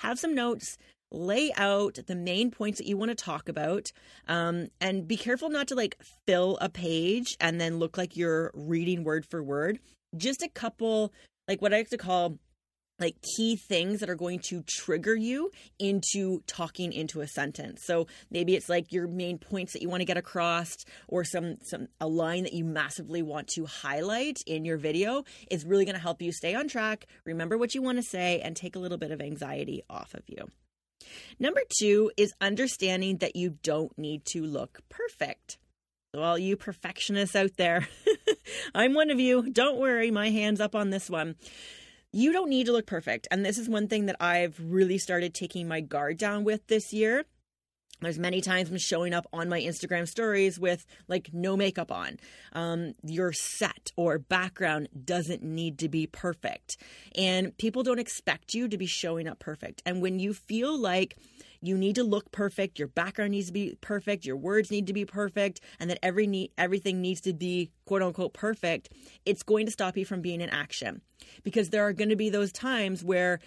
have 0.00 0.18
some 0.18 0.34
notes, 0.34 0.76
lay 1.10 1.52
out 1.56 1.98
the 2.06 2.14
main 2.14 2.50
points 2.50 2.78
that 2.78 2.86
you 2.86 2.96
want 2.96 3.10
to 3.10 3.14
talk 3.14 3.48
about 3.48 3.90
um, 4.26 4.68
and 4.80 5.08
be 5.08 5.16
careful 5.16 5.48
not 5.48 5.68
to 5.68 5.74
like 5.74 5.96
fill 6.26 6.58
a 6.60 6.68
page 6.68 7.36
and 7.40 7.60
then 7.60 7.78
look 7.78 7.96
like 7.96 8.16
you're 8.16 8.50
reading 8.54 9.04
word 9.04 9.24
for 9.24 9.42
word 9.42 9.78
just 10.16 10.42
a 10.42 10.48
couple 10.48 11.12
like 11.46 11.62
what 11.62 11.72
i 11.72 11.78
like 11.78 11.88
to 11.88 11.96
call 11.96 12.38
like 12.98 13.16
key 13.36 13.56
things 13.56 14.00
that 14.00 14.10
are 14.10 14.16
going 14.16 14.40
to 14.40 14.62
trigger 14.62 15.14
you 15.14 15.50
into 15.78 16.42
talking 16.46 16.92
into 16.92 17.20
a 17.20 17.28
sentence. 17.28 17.82
So 17.84 18.06
maybe 18.30 18.56
it's 18.56 18.68
like 18.68 18.92
your 18.92 19.06
main 19.06 19.38
points 19.38 19.72
that 19.72 19.82
you 19.82 19.88
want 19.88 20.00
to 20.00 20.04
get 20.06 20.16
across 20.16 20.74
or 21.06 21.24
some 21.24 21.58
some 21.62 21.88
a 22.00 22.08
line 22.08 22.44
that 22.44 22.52
you 22.52 22.64
massively 22.64 23.22
want 23.22 23.48
to 23.48 23.66
highlight 23.66 24.38
in 24.46 24.64
your 24.64 24.76
video 24.76 25.24
is 25.50 25.64
really 25.64 25.84
going 25.84 25.94
to 25.94 26.00
help 26.00 26.22
you 26.22 26.32
stay 26.32 26.54
on 26.54 26.68
track, 26.68 27.06
remember 27.24 27.56
what 27.56 27.74
you 27.74 27.82
want 27.82 27.98
to 27.98 28.02
say 28.02 28.40
and 28.40 28.56
take 28.56 28.76
a 28.76 28.78
little 28.78 28.98
bit 28.98 29.10
of 29.10 29.20
anxiety 29.20 29.82
off 29.88 30.14
of 30.14 30.22
you. 30.26 30.48
Number 31.38 31.60
2 31.80 32.12
is 32.16 32.32
understanding 32.40 33.18
that 33.18 33.36
you 33.36 33.58
don't 33.62 33.96
need 33.96 34.24
to 34.26 34.42
look 34.44 34.80
perfect. 34.88 35.58
So 36.14 36.22
all 36.22 36.38
you 36.38 36.56
perfectionists 36.56 37.36
out 37.36 37.56
there, 37.56 37.86
I'm 38.74 38.94
one 38.94 39.10
of 39.10 39.20
you. 39.20 39.48
Don't 39.50 39.78
worry, 39.78 40.10
my 40.10 40.30
hands 40.30 40.60
up 40.60 40.74
on 40.74 40.90
this 40.90 41.08
one 41.08 41.36
you 42.12 42.32
don't 42.32 42.48
need 42.48 42.66
to 42.66 42.72
look 42.72 42.86
perfect. 42.86 43.28
And 43.30 43.44
this 43.44 43.58
is 43.58 43.68
one 43.68 43.88
thing 43.88 44.06
that 44.06 44.16
I've 44.20 44.58
really 44.60 44.98
started 44.98 45.34
taking 45.34 45.68
my 45.68 45.80
guard 45.80 46.18
down 46.18 46.44
with 46.44 46.66
this 46.68 46.92
year. 46.92 47.24
There's 48.00 48.18
many 48.18 48.40
times 48.40 48.70
I'm 48.70 48.78
showing 48.78 49.12
up 49.12 49.26
on 49.32 49.48
my 49.48 49.60
Instagram 49.60 50.06
stories 50.06 50.58
with 50.58 50.86
like 51.08 51.30
no 51.32 51.56
makeup 51.56 51.90
on. 51.90 52.18
Um, 52.52 52.94
your 53.02 53.32
set 53.32 53.90
or 53.96 54.18
background 54.18 54.88
doesn't 55.04 55.42
need 55.42 55.80
to 55.80 55.88
be 55.88 56.06
perfect. 56.06 56.76
And 57.16 57.56
people 57.58 57.82
don't 57.82 57.98
expect 57.98 58.54
you 58.54 58.68
to 58.68 58.78
be 58.78 58.86
showing 58.86 59.26
up 59.26 59.40
perfect. 59.40 59.82
And 59.84 60.00
when 60.00 60.20
you 60.20 60.32
feel 60.32 60.78
like 60.78 61.16
you 61.60 61.76
need 61.76 61.96
to 61.96 62.04
look 62.04 62.30
perfect, 62.30 62.78
your 62.78 62.88
background 62.88 63.32
needs 63.32 63.48
to 63.48 63.52
be 63.52 63.76
perfect, 63.80 64.24
your 64.24 64.36
words 64.36 64.70
need 64.70 64.86
to 64.86 64.92
be 64.92 65.04
perfect, 65.04 65.60
and 65.80 65.90
that 65.90 65.98
every 66.02 66.26
need, 66.26 66.52
everything 66.56 67.00
needs 67.00 67.20
to 67.22 67.32
be 67.32 67.70
quote 67.84 68.02
unquote 68.02 68.32
perfect, 68.32 68.90
it's 69.26 69.42
going 69.42 69.66
to 69.66 69.72
stop 69.72 69.96
you 69.96 70.04
from 70.04 70.20
being 70.20 70.40
in 70.40 70.50
action. 70.50 71.00
Because 71.42 71.70
there 71.70 71.86
are 71.86 71.92
going 71.92 72.10
to 72.10 72.16
be 72.16 72.30
those 72.30 72.52
times 72.52 73.02
where 73.02 73.40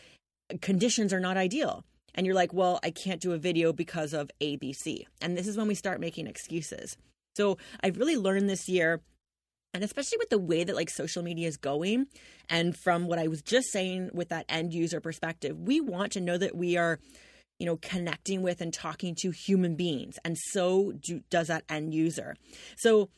conditions 0.61 1.13
are 1.13 1.19
not 1.19 1.37
ideal. 1.37 1.85
And 2.13 2.25
you're 2.25 2.35
like, 2.35 2.53
well, 2.53 2.79
I 2.83 2.91
can't 2.91 3.21
do 3.21 3.31
a 3.31 3.37
video 3.37 3.71
because 3.71 4.13
of 4.13 4.29
ABC. 4.41 5.05
And 5.21 5.37
this 5.37 5.47
is 5.47 5.55
when 5.55 5.67
we 5.67 5.75
start 5.75 6.01
making 6.01 6.27
excuses. 6.27 6.97
So 7.35 7.57
I've 7.81 7.97
really 7.97 8.17
learned 8.17 8.49
this 8.49 8.67
year 8.67 9.01
and 9.73 9.83
especially 9.83 10.17
with 10.17 10.29
the 10.29 10.37
way 10.37 10.63
that 10.63 10.75
like 10.75 10.89
social 10.89 11.23
media 11.23 11.47
is 11.47 11.57
going 11.57 12.07
and 12.49 12.75
from 12.75 13.07
what 13.07 13.19
i 13.19 13.27
was 13.27 13.41
just 13.41 13.71
saying 13.71 14.09
with 14.13 14.29
that 14.29 14.45
end 14.49 14.73
user 14.73 14.99
perspective 14.99 15.57
we 15.59 15.79
want 15.79 16.11
to 16.11 16.19
know 16.19 16.37
that 16.37 16.55
we 16.55 16.77
are 16.77 16.99
you 17.61 17.67
know, 17.67 17.77
connecting 17.77 18.41
with 18.41 18.59
and 18.59 18.73
talking 18.73 19.13
to 19.13 19.29
human 19.29 19.75
beings. 19.75 20.17
And 20.25 20.35
so 20.35 20.93
do, 20.93 21.21
does 21.29 21.45
that 21.45 21.63
end 21.69 21.93
user. 21.93 22.35
So 22.75 23.09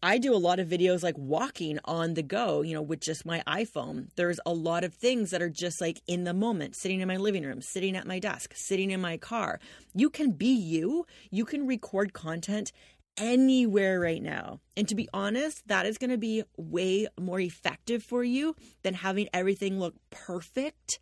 I 0.00 0.18
do 0.18 0.32
a 0.32 0.38
lot 0.38 0.60
of 0.60 0.68
videos 0.68 1.02
like 1.02 1.18
walking 1.18 1.80
on 1.86 2.14
the 2.14 2.22
go, 2.22 2.62
you 2.62 2.72
know, 2.72 2.82
with 2.82 3.00
just 3.00 3.26
my 3.26 3.42
iPhone. 3.48 4.06
There's 4.14 4.38
a 4.46 4.52
lot 4.52 4.84
of 4.84 4.94
things 4.94 5.32
that 5.32 5.42
are 5.42 5.50
just 5.50 5.80
like 5.80 6.00
in 6.06 6.22
the 6.22 6.32
moment, 6.32 6.76
sitting 6.76 7.00
in 7.00 7.08
my 7.08 7.16
living 7.16 7.42
room, 7.42 7.62
sitting 7.62 7.96
at 7.96 8.06
my 8.06 8.20
desk, 8.20 8.52
sitting 8.54 8.92
in 8.92 9.00
my 9.00 9.16
car. 9.16 9.58
You 9.92 10.08
can 10.08 10.30
be 10.30 10.54
you. 10.54 11.04
You 11.32 11.44
can 11.44 11.66
record 11.66 12.12
content 12.12 12.70
anywhere 13.16 13.98
right 13.98 14.22
now. 14.22 14.60
And 14.76 14.86
to 14.86 14.94
be 14.94 15.08
honest, 15.12 15.66
that 15.66 15.84
is 15.84 15.98
going 15.98 16.10
to 16.10 16.18
be 16.18 16.44
way 16.56 17.08
more 17.18 17.40
effective 17.40 18.04
for 18.04 18.22
you 18.22 18.54
than 18.84 18.94
having 18.94 19.28
everything 19.34 19.80
look 19.80 19.96
perfect 20.10 21.00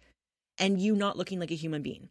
and 0.57 0.81
you 0.81 0.97
not 0.97 1.19
looking 1.19 1.39
like 1.39 1.51
a 1.51 1.55
human 1.55 1.83
being. 1.83 2.09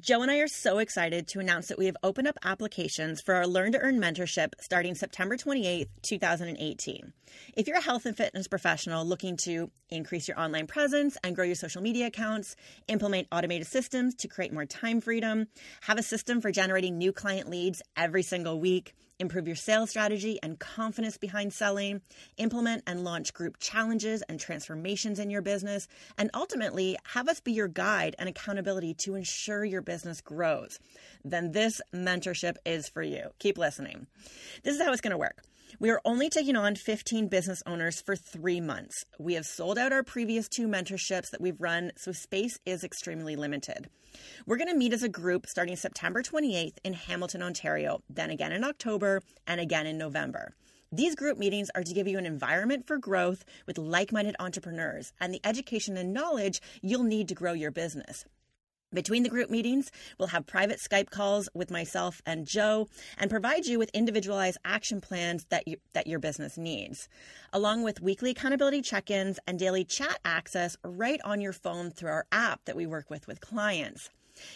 Joe 0.00 0.20
and 0.20 0.30
I 0.30 0.38
are 0.38 0.48
so 0.48 0.78
excited 0.78 1.28
to 1.28 1.40
announce 1.40 1.68
that 1.68 1.78
we 1.78 1.86
have 1.86 1.96
opened 2.02 2.28
up 2.28 2.36
applications 2.44 3.20
for 3.22 3.34
our 3.34 3.46
Learn 3.46 3.72
to 3.72 3.78
Earn 3.78 3.98
mentorship 3.98 4.52
starting 4.60 4.94
September 4.94 5.36
28th, 5.36 5.88
2018. 6.02 7.12
If 7.56 7.66
you're 7.66 7.78
a 7.78 7.82
health 7.82 8.04
and 8.04 8.16
fitness 8.16 8.46
professional 8.46 9.06
looking 9.06 9.38
to 9.44 9.70
increase 9.88 10.28
your 10.28 10.38
online 10.38 10.66
presence 10.66 11.16
and 11.24 11.34
grow 11.34 11.44
your 11.44 11.54
social 11.54 11.80
media 11.80 12.08
accounts, 12.08 12.56
implement 12.88 13.28
automated 13.32 13.68
systems 13.68 14.14
to 14.16 14.28
create 14.28 14.52
more 14.52 14.66
time 14.66 15.00
freedom, 15.00 15.46
have 15.82 15.98
a 15.98 16.02
system 16.02 16.40
for 16.40 16.50
generating 16.50 16.98
new 16.98 17.12
client 17.12 17.48
leads 17.48 17.80
every 17.96 18.22
single 18.22 18.60
week, 18.60 18.92
improve 19.18 19.46
your 19.46 19.56
sales 19.56 19.90
strategy 19.90 20.38
and 20.42 20.58
confidence 20.58 21.16
behind 21.16 21.52
selling, 21.52 22.00
implement 22.36 22.82
and 22.86 23.04
launch 23.04 23.32
group 23.34 23.58
challenges 23.58 24.22
and 24.22 24.38
transformations 24.38 25.18
in 25.18 25.30
your 25.30 25.42
business, 25.42 25.88
and 26.18 26.30
ultimately 26.34 26.96
have 27.04 27.28
us 27.28 27.40
be 27.40 27.52
your 27.52 27.68
guide 27.68 28.16
and 28.18 28.28
accountability 28.28 28.94
to 28.94 29.14
ensure 29.14 29.64
your 29.64 29.82
business 29.82 30.20
grows, 30.20 30.78
then 31.24 31.52
this 31.52 31.80
mentorship 31.94 32.56
is 32.64 32.88
for 32.88 33.02
you. 33.02 33.30
Keep 33.38 33.58
listening. 33.58 34.06
This 34.62 34.76
is 34.76 34.82
how 34.82 34.92
it's 34.92 35.00
going 35.00 35.12
to 35.12 35.18
work. 35.18 35.42
We 35.78 35.90
are 35.90 36.00
only 36.04 36.30
taking 36.30 36.56
on 36.56 36.74
15 36.74 37.28
business 37.28 37.62
owners 37.66 38.00
for 38.00 38.16
three 38.16 38.60
months. 38.60 39.04
We 39.18 39.34
have 39.34 39.44
sold 39.44 39.78
out 39.78 39.92
our 39.92 40.02
previous 40.02 40.48
two 40.48 40.66
mentorships 40.68 41.30
that 41.30 41.40
we've 41.40 41.60
run, 41.60 41.92
so 41.96 42.12
space 42.12 42.58
is 42.64 42.84
extremely 42.84 43.36
limited. 43.36 43.88
We're 44.46 44.56
going 44.56 44.70
to 44.70 44.76
meet 44.76 44.92
as 44.92 45.02
a 45.02 45.08
group 45.08 45.46
starting 45.46 45.76
September 45.76 46.22
28th 46.22 46.78
in 46.84 46.94
Hamilton, 46.94 47.42
Ontario, 47.42 48.00
then 48.08 48.30
again 48.30 48.52
in 48.52 48.64
October, 48.64 49.20
and 49.46 49.60
again 49.60 49.86
in 49.86 49.98
November. 49.98 50.54
These 50.92 51.16
group 51.16 51.36
meetings 51.36 51.68
are 51.74 51.82
to 51.82 51.94
give 51.94 52.06
you 52.06 52.16
an 52.16 52.26
environment 52.26 52.86
for 52.86 52.96
growth 52.96 53.44
with 53.66 53.76
like 53.76 54.12
minded 54.12 54.36
entrepreneurs 54.38 55.12
and 55.20 55.34
the 55.34 55.40
education 55.44 55.96
and 55.96 56.14
knowledge 56.14 56.60
you'll 56.80 57.02
need 57.02 57.28
to 57.28 57.34
grow 57.34 57.52
your 57.52 57.72
business. 57.72 58.24
Between 58.92 59.24
the 59.24 59.28
group 59.28 59.50
meetings, 59.50 59.90
we'll 60.16 60.28
have 60.28 60.46
private 60.46 60.78
Skype 60.78 61.10
calls 61.10 61.48
with 61.52 61.72
myself 61.72 62.22
and 62.24 62.46
Joe 62.46 62.88
and 63.18 63.28
provide 63.28 63.66
you 63.66 63.80
with 63.80 63.90
individualized 63.92 64.58
action 64.64 65.00
plans 65.00 65.44
that, 65.46 65.66
you, 65.66 65.78
that 65.92 66.06
your 66.06 66.20
business 66.20 66.56
needs, 66.56 67.08
along 67.52 67.82
with 67.82 68.00
weekly 68.00 68.30
accountability 68.30 68.82
check 68.82 69.10
ins 69.10 69.40
and 69.44 69.58
daily 69.58 69.84
chat 69.84 70.20
access 70.24 70.76
right 70.84 71.20
on 71.24 71.40
your 71.40 71.52
phone 71.52 71.90
through 71.90 72.10
our 72.10 72.26
app 72.30 72.64
that 72.64 72.76
we 72.76 72.86
work 72.86 73.10
with 73.10 73.26
with 73.26 73.40
clients. 73.40 74.10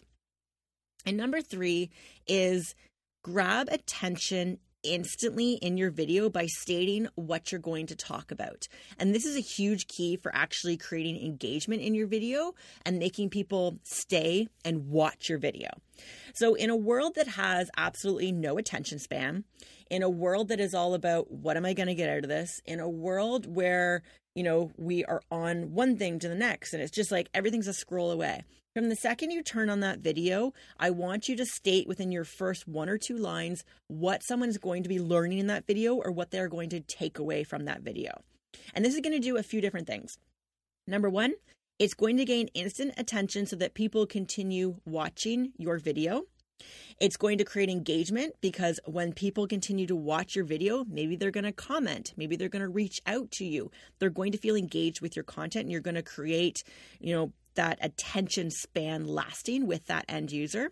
And 1.07 1.17
number 1.17 1.41
three 1.41 1.91
is 2.27 2.75
grab 3.23 3.69
attention 3.71 4.59
instantly 4.85 5.55
in 5.55 5.77
your 5.77 5.91
video 5.91 6.29
by 6.29 6.47
stating 6.47 7.09
what 7.17 7.51
you're 7.51 7.61
going 7.61 7.87
to 7.87 7.97
talk 7.97 8.31
about. 8.31 8.69
And 8.99 9.15
this 9.15 9.25
is 9.25 9.37
a 9.37 9.41
huge 9.41 9.89
key 9.89 10.17
for 10.17 10.35
actually 10.35 10.77
creating 10.77 11.25
engagement 11.25 11.83
in 11.83 11.95
your 11.95 12.07
video 12.07 12.55
and 12.85 12.99
making 12.99 13.31
people 13.31 13.79
stay 13.83 14.47
and 14.65 14.89
watch 14.89 15.29
your 15.29 15.39
video. 15.39 15.71
So, 16.35 16.55
in 16.55 16.71
a 16.71 16.77
world 16.77 17.15
that 17.15 17.29
has 17.29 17.71
absolutely 17.77 18.33
no 18.33 18.59
attention 18.59 18.99
span, 18.99 19.45
in 19.91 20.03
a 20.03 20.11
world 20.11 20.49
that 20.49 20.61
is 20.61 20.75
all 20.75 20.95
about 20.95 21.31
what 21.31 21.57
am 21.57 21.65
I 21.65 21.73
going 21.73 21.87
to 21.87 21.95
get 21.95 22.11
out 22.11 22.25
of 22.25 22.29
this, 22.29 22.61
in 22.67 22.81
a 22.81 22.89
world 22.89 23.47
where, 23.47 24.03
you 24.35 24.43
know, 24.43 24.71
we 24.77 25.05
are 25.05 25.23
on 25.31 25.75
one 25.75 25.97
thing 25.97 26.19
to 26.19 26.29
the 26.29 26.35
next 26.35 26.73
and 26.73 26.83
it's 26.83 26.91
just 26.91 27.13
like 27.13 27.29
everything's 27.33 27.69
a 27.69 27.73
scroll 27.73 28.11
away. 28.11 28.43
From 28.75 28.89
the 28.89 28.97
second 28.97 29.31
you 29.31 29.41
turn 29.45 29.71
on 29.71 29.79
that 29.81 30.01
video, 30.01 30.53
I 30.81 30.91
want 30.91 31.29
you 31.29 31.37
to 31.37 31.47
state 31.47 31.87
within 31.87 32.11
your 32.11 32.25
first 32.25 32.67
one 32.67 32.89
or 32.89 32.99
two 32.99 33.17
lines 33.17 33.63
what 33.87 34.25
someone 34.25 34.49
is 34.49 34.59
going 34.59 34.83
to 34.83 34.89
be 34.89 34.99
learning 34.99 35.39
in 35.39 35.47
that 35.47 35.65
video 35.65 35.95
or 35.95 36.11
what 36.11 36.33
they're 36.33 36.49
going 36.49 36.71
to 36.71 36.81
take 36.81 37.21
away 37.21 37.45
from 37.45 37.67
that 37.67 37.83
video. 37.83 38.23
And 38.75 38.85
this 38.85 38.95
is 38.95 39.01
going 39.01 39.13
to 39.13 39.21
do 39.21 39.37
a 39.37 39.45
few 39.45 39.61
different 39.61 39.87
things. 39.87 40.19
Number 40.89 41.09
one, 41.09 41.35
it's 41.79 41.95
going 41.95 42.17
to 42.17 42.25
gain 42.25 42.49
instant 42.49 42.95
attention 42.97 43.47
so 43.47 43.55
that 43.55 43.75
people 43.75 44.07
continue 44.07 44.79
watching 44.85 45.53
your 45.57 45.79
video. 45.79 46.25
It's 47.01 47.17
going 47.17 47.39
to 47.39 47.45
create 47.45 47.71
engagement 47.71 48.35
because 48.41 48.81
when 48.87 49.13
people 49.13 49.47
continue 49.47 49.87
to 49.87 49.95
watch 49.95 50.35
your 50.35 50.45
video, 50.45 50.85
maybe 50.85 51.15
they're 51.15 51.31
going 51.31 51.45
to 51.45 51.53
comment, 51.53 52.13
maybe 52.17 52.35
they're 52.35 52.49
going 52.49 52.63
to 52.63 52.69
reach 52.69 53.01
out 53.07 53.31
to 53.33 53.45
you. 53.45 53.71
They're 54.01 54.11
going 54.11 54.33
to 54.33 54.39
feel 54.39 54.57
engaged 54.57 55.01
with 55.01 55.15
your 55.15 55.25
content 55.25 55.65
and 55.65 55.73
you're 55.73 55.81
going 55.81 55.95
to 55.95 56.03
create, 56.03 56.65
you 57.01 57.15
know, 57.15 57.33
that 57.55 57.79
attention 57.81 58.51
span 58.51 59.07
lasting 59.07 59.67
with 59.67 59.87
that 59.87 60.05
end 60.09 60.33
user. 60.33 60.71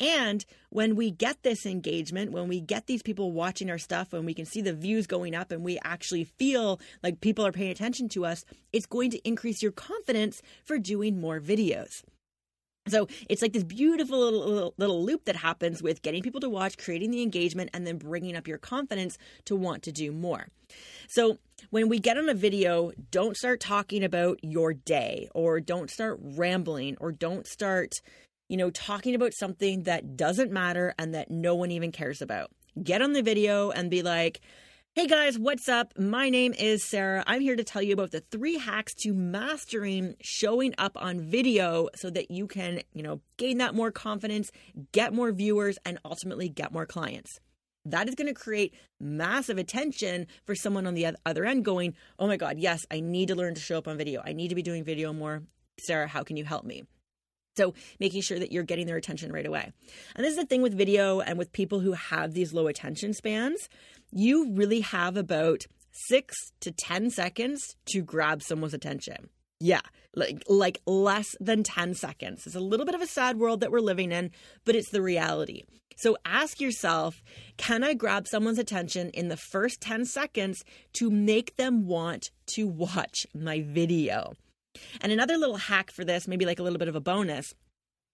And 0.00 0.44
when 0.70 0.96
we 0.96 1.10
get 1.10 1.42
this 1.42 1.64
engagement, 1.64 2.32
when 2.32 2.48
we 2.48 2.60
get 2.60 2.86
these 2.86 3.02
people 3.02 3.32
watching 3.32 3.70
our 3.70 3.78
stuff, 3.78 4.12
when 4.12 4.24
we 4.24 4.34
can 4.34 4.44
see 4.44 4.60
the 4.60 4.72
views 4.72 5.06
going 5.06 5.34
up 5.34 5.52
and 5.52 5.64
we 5.64 5.78
actually 5.84 6.24
feel 6.24 6.80
like 7.02 7.20
people 7.20 7.46
are 7.46 7.52
paying 7.52 7.70
attention 7.70 8.08
to 8.10 8.24
us, 8.24 8.44
it's 8.72 8.86
going 8.86 9.10
to 9.12 9.28
increase 9.28 9.62
your 9.62 9.72
confidence 9.72 10.42
for 10.64 10.78
doing 10.78 11.20
more 11.20 11.40
videos. 11.40 12.02
So 12.86 13.08
it's 13.30 13.40
like 13.40 13.54
this 13.54 13.64
beautiful 13.64 14.18
little, 14.18 14.40
little, 14.40 14.74
little, 14.76 15.04
loop 15.04 15.24
that 15.24 15.36
happens 15.36 15.82
with 15.82 16.02
getting 16.02 16.22
people 16.22 16.40
to 16.42 16.50
watch, 16.50 16.76
creating 16.76 17.10
the 17.10 17.22
engagement, 17.22 17.70
and 17.72 17.86
then 17.86 17.96
bringing 17.96 18.36
up 18.36 18.46
your 18.46 18.58
confidence 18.58 19.16
to 19.46 19.56
want 19.56 19.82
to 19.84 19.92
do 19.92 20.12
more. 20.12 20.48
So 21.08 21.38
when 21.70 21.88
we 21.88 21.98
get 21.98 22.18
on 22.18 22.28
a 22.28 22.34
video, 22.34 22.92
don't 23.10 23.36
start 23.36 23.60
talking 23.60 24.04
about 24.04 24.38
your 24.42 24.74
day 24.74 25.28
or 25.34 25.60
don't 25.60 25.90
start 25.90 26.18
rambling 26.20 26.96
or 27.00 27.10
don't 27.10 27.46
start, 27.46 28.02
you 28.48 28.56
know, 28.58 28.68
talking 28.70 29.14
about 29.14 29.32
something 29.32 29.84
that 29.84 30.16
doesn't 30.16 30.52
matter 30.52 30.94
and 30.98 31.14
that 31.14 31.30
no 31.30 31.54
one 31.54 31.70
even 31.70 31.90
cares 31.90 32.20
about. 32.20 32.50
Get 32.82 33.00
on 33.00 33.12
the 33.12 33.22
video 33.22 33.70
and 33.70 33.90
be 33.90 34.02
like, 34.02 34.40
Hey 34.96 35.08
guys, 35.08 35.36
what's 35.36 35.68
up? 35.68 35.92
My 35.98 36.30
name 36.30 36.52
is 36.52 36.84
Sarah. 36.84 37.24
I'm 37.26 37.40
here 37.40 37.56
to 37.56 37.64
tell 37.64 37.82
you 37.82 37.94
about 37.94 38.12
the 38.12 38.20
three 38.20 38.58
hacks 38.58 38.94
to 39.02 39.12
mastering 39.12 40.14
showing 40.20 40.72
up 40.78 40.92
on 40.94 41.20
video 41.20 41.88
so 41.96 42.10
that 42.10 42.30
you 42.30 42.46
can, 42.46 42.80
you 42.92 43.02
know, 43.02 43.20
gain 43.36 43.58
that 43.58 43.74
more 43.74 43.90
confidence, 43.90 44.52
get 44.92 45.12
more 45.12 45.32
viewers, 45.32 45.78
and 45.84 45.98
ultimately 46.04 46.48
get 46.48 46.72
more 46.72 46.86
clients. 46.86 47.40
That 47.84 48.08
is 48.08 48.14
going 48.14 48.28
to 48.28 48.40
create 48.40 48.72
massive 49.00 49.58
attention 49.58 50.28
for 50.44 50.54
someone 50.54 50.86
on 50.86 50.94
the 50.94 51.16
other 51.26 51.44
end 51.44 51.64
going, 51.64 51.96
Oh 52.20 52.28
my 52.28 52.36
God, 52.36 52.60
yes, 52.60 52.86
I 52.88 53.00
need 53.00 53.26
to 53.28 53.34
learn 53.34 53.56
to 53.56 53.60
show 53.60 53.78
up 53.78 53.88
on 53.88 53.98
video. 53.98 54.22
I 54.24 54.32
need 54.32 54.50
to 54.50 54.54
be 54.54 54.62
doing 54.62 54.84
video 54.84 55.12
more. 55.12 55.42
Sarah, 55.76 56.06
how 56.06 56.22
can 56.22 56.36
you 56.36 56.44
help 56.44 56.64
me? 56.64 56.84
So, 57.56 57.74
making 58.00 58.22
sure 58.22 58.38
that 58.38 58.50
you're 58.50 58.64
getting 58.64 58.86
their 58.86 58.96
attention 58.96 59.32
right 59.32 59.46
away. 59.46 59.72
And 60.16 60.24
this 60.24 60.32
is 60.32 60.38
the 60.38 60.46
thing 60.46 60.62
with 60.62 60.76
video 60.76 61.20
and 61.20 61.38
with 61.38 61.52
people 61.52 61.80
who 61.80 61.92
have 61.92 62.34
these 62.34 62.52
low 62.52 62.66
attention 62.66 63.12
spans. 63.12 63.68
You 64.12 64.52
really 64.52 64.80
have 64.80 65.16
about 65.16 65.66
six 65.92 66.34
to 66.60 66.72
10 66.72 67.10
seconds 67.10 67.76
to 67.86 68.02
grab 68.02 68.42
someone's 68.42 68.74
attention. 68.74 69.28
Yeah, 69.60 69.80
like 70.14 70.42
like 70.48 70.80
less 70.86 71.36
than 71.40 71.62
10 71.62 71.94
seconds. 71.94 72.44
It's 72.44 72.56
a 72.56 72.60
little 72.60 72.84
bit 72.84 72.96
of 72.96 73.00
a 73.00 73.06
sad 73.06 73.38
world 73.38 73.60
that 73.60 73.70
we're 73.70 73.80
living 73.80 74.10
in, 74.10 74.30
but 74.64 74.74
it's 74.74 74.90
the 74.90 75.00
reality. 75.00 75.62
So 75.96 76.16
ask 76.24 76.60
yourself, 76.60 77.22
can 77.56 77.84
I 77.84 77.94
grab 77.94 78.26
someone's 78.26 78.58
attention 78.58 79.10
in 79.10 79.28
the 79.28 79.36
first 79.36 79.80
10 79.80 80.06
seconds 80.06 80.64
to 80.94 81.08
make 81.08 81.56
them 81.56 81.86
want 81.86 82.30
to 82.48 82.66
watch 82.66 83.26
my 83.32 83.62
video? 83.62 84.34
And 85.00 85.12
another 85.12 85.36
little 85.36 85.56
hack 85.56 85.90
for 85.90 86.04
this, 86.04 86.28
maybe 86.28 86.46
like 86.46 86.58
a 86.58 86.62
little 86.62 86.78
bit 86.78 86.88
of 86.88 86.96
a 86.96 87.00
bonus, 87.00 87.54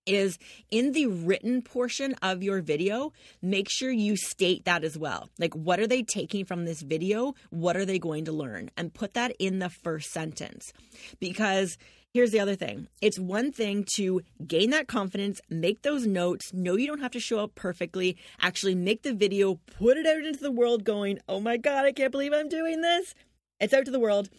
is 0.06 0.38
in 0.70 0.92
the 0.92 1.06
written 1.06 1.62
portion 1.62 2.14
of 2.22 2.42
your 2.42 2.60
video, 2.60 3.12
make 3.42 3.68
sure 3.68 3.90
you 3.90 4.16
state 4.16 4.64
that 4.64 4.84
as 4.84 4.98
well. 4.98 5.28
Like, 5.38 5.54
what 5.54 5.78
are 5.78 5.86
they 5.86 6.02
taking 6.02 6.44
from 6.44 6.64
this 6.64 6.82
video? 6.82 7.34
What 7.50 7.76
are 7.76 7.84
they 7.84 7.98
going 7.98 8.24
to 8.24 8.32
learn? 8.32 8.70
And 8.76 8.94
put 8.94 9.14
that 9.14 9.34
in 9.38 9.58
the 9.58 9.68
first 9.68 10.10
sentence. 10.10 10.72
Because 11.20 11.76
here's 12.12 12.30
the 12.30 12.40
other 12.40 12.56
thing 12.56 12.88
it's 13.00 13.18
one 13.18 13.52
thing 13.52 13.84
to 13.96 14.22
gain 14.46 14.70
that 14.70 14.88
confidence, 14.88 15.40
make 15.48 15.82
those 15.82 16.06
notes, 16.06 16.52
know 16.52 16.76
you 16.76 16.86
don't 16.86 17.00
have 17.00 17.12
to 17.12 17.20
show 17.20 17.40
up 17.40 17.54
perfectly, 17.54 18.16
actually 18.40 18.74
make 18.74 19.02
the 19.02 19.14
video, 19.14 19.60
put 19.78 19.96
it 19.96 20.06
out 20.06 20.24
into 20.24 20.40
the 20.40 20.50
world 20.50 20.84
going, 20.84 21.18
oh 21.28 21.40
my 21.40 21.56
God, 21.56 21.84
I 21.84 21.92
can't 21.92 22.12
believe 22.12 22.32
I'm 22.32 22.48
doing 22.48 22.80
this. 22.80 23.14
It's 23.60 23.74
out 23.74 23.84
to 23.84 23.90
the 23.90 24.00
world. 24.00 24.30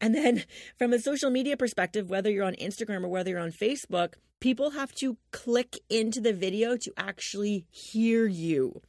And 0.00 0.14
then 0.14 0.44
from 0.78 0.92
a 0.92 0.98
social 0.98 1.30
media 1.30 1.56
perspective, 1.56 2.10
whether 2.10 2.30
you're 2.30 2.44
on 2.44 2.54
Instagram 2.54 3.04
or 3.04 3.08
whether 3.08 3.30
you're 3.30 3.40
on 3.40 3.52
Facebook, 3.52 4.14
people 4.40 4.70
have 4.70 4.92
to 4.96 5.16
click 5.30 5.78
into 5.88 6.20
the 6.20 6.32
video 6.32 6.76
to 6.76 6.92
actually 6.96 7.66
hear 7.70 8.26
you. 8.26 8.82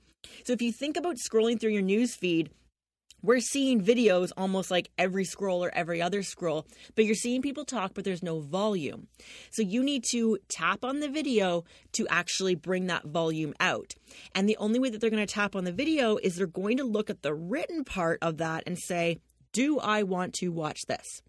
So 0.43 0.53
if 0.53 0.61
you 0.61 0.71
think 0.71 0.97
about 0.97 1.15
scrolling 1.15 1.59
through 1.59 1.71
your 1.71 1.81
news 1.81 2.15
feed, 2.15 2.49
we're 3.23 3.39
seeing 3.39 3.81
videos 3.81 4.31
almost 4.37 4.69
like 4.69 4.91
every 4.97 5.25
scroll 5.25 5.63
or 5.63 5.73
every 5.73 6.01
other 6.01 6.21
scroll, 6.21 6.67
but 6.95 7.05
you're 7.05 7.15
seeing 7.15 7.41
people 7.41 7.65
talk, 7.65 7.93
but 7.95 8.05
there's 8.05 8.21
no 8.21 8.39
volume. 8.39 9.07
So 9.51 9.63
you 9.63 9.83
need 9.83 10.03
to 10.11 10.37
tap 10.49 10.85
on 10.85 10.99
the 10.99 11.09
video 11.09 11.63
to 11.93 12.07
actually 12.09 12.53
bring 12.53 12.87
that 12.87 13.05
volume 13.05 13.55
out. 13.59 13.95
And 14.35 14.47
the 14.47 14.57
only 14.57 14.79
way 14.79 14.89
that 14.89 15.01
they're 15.01 15.09
going 15.09 15.25
to 15.25 15.33
tap 15.33 15.55
on 15.55 15.63
the 15.63 15.71
video 15.71 16.17
is 16.17 16.35
they're 16.35 16.45
going 16.45 16.77
to 16.77 16.83
look 16.83 17.09
at 17.09 17.23
the 17.23 17.33
written 17.33 17.83
part 17.83 18.19
of 18.21 18.37
that 18.37 18.63
and 18.67 18.77
say, 18.77 19.17
Do 19.57 19.79
I 19.79 20.03
want 20.03 20.35
to 20.35 20.49
watch 20.49 20.81
this? 20.87 21.23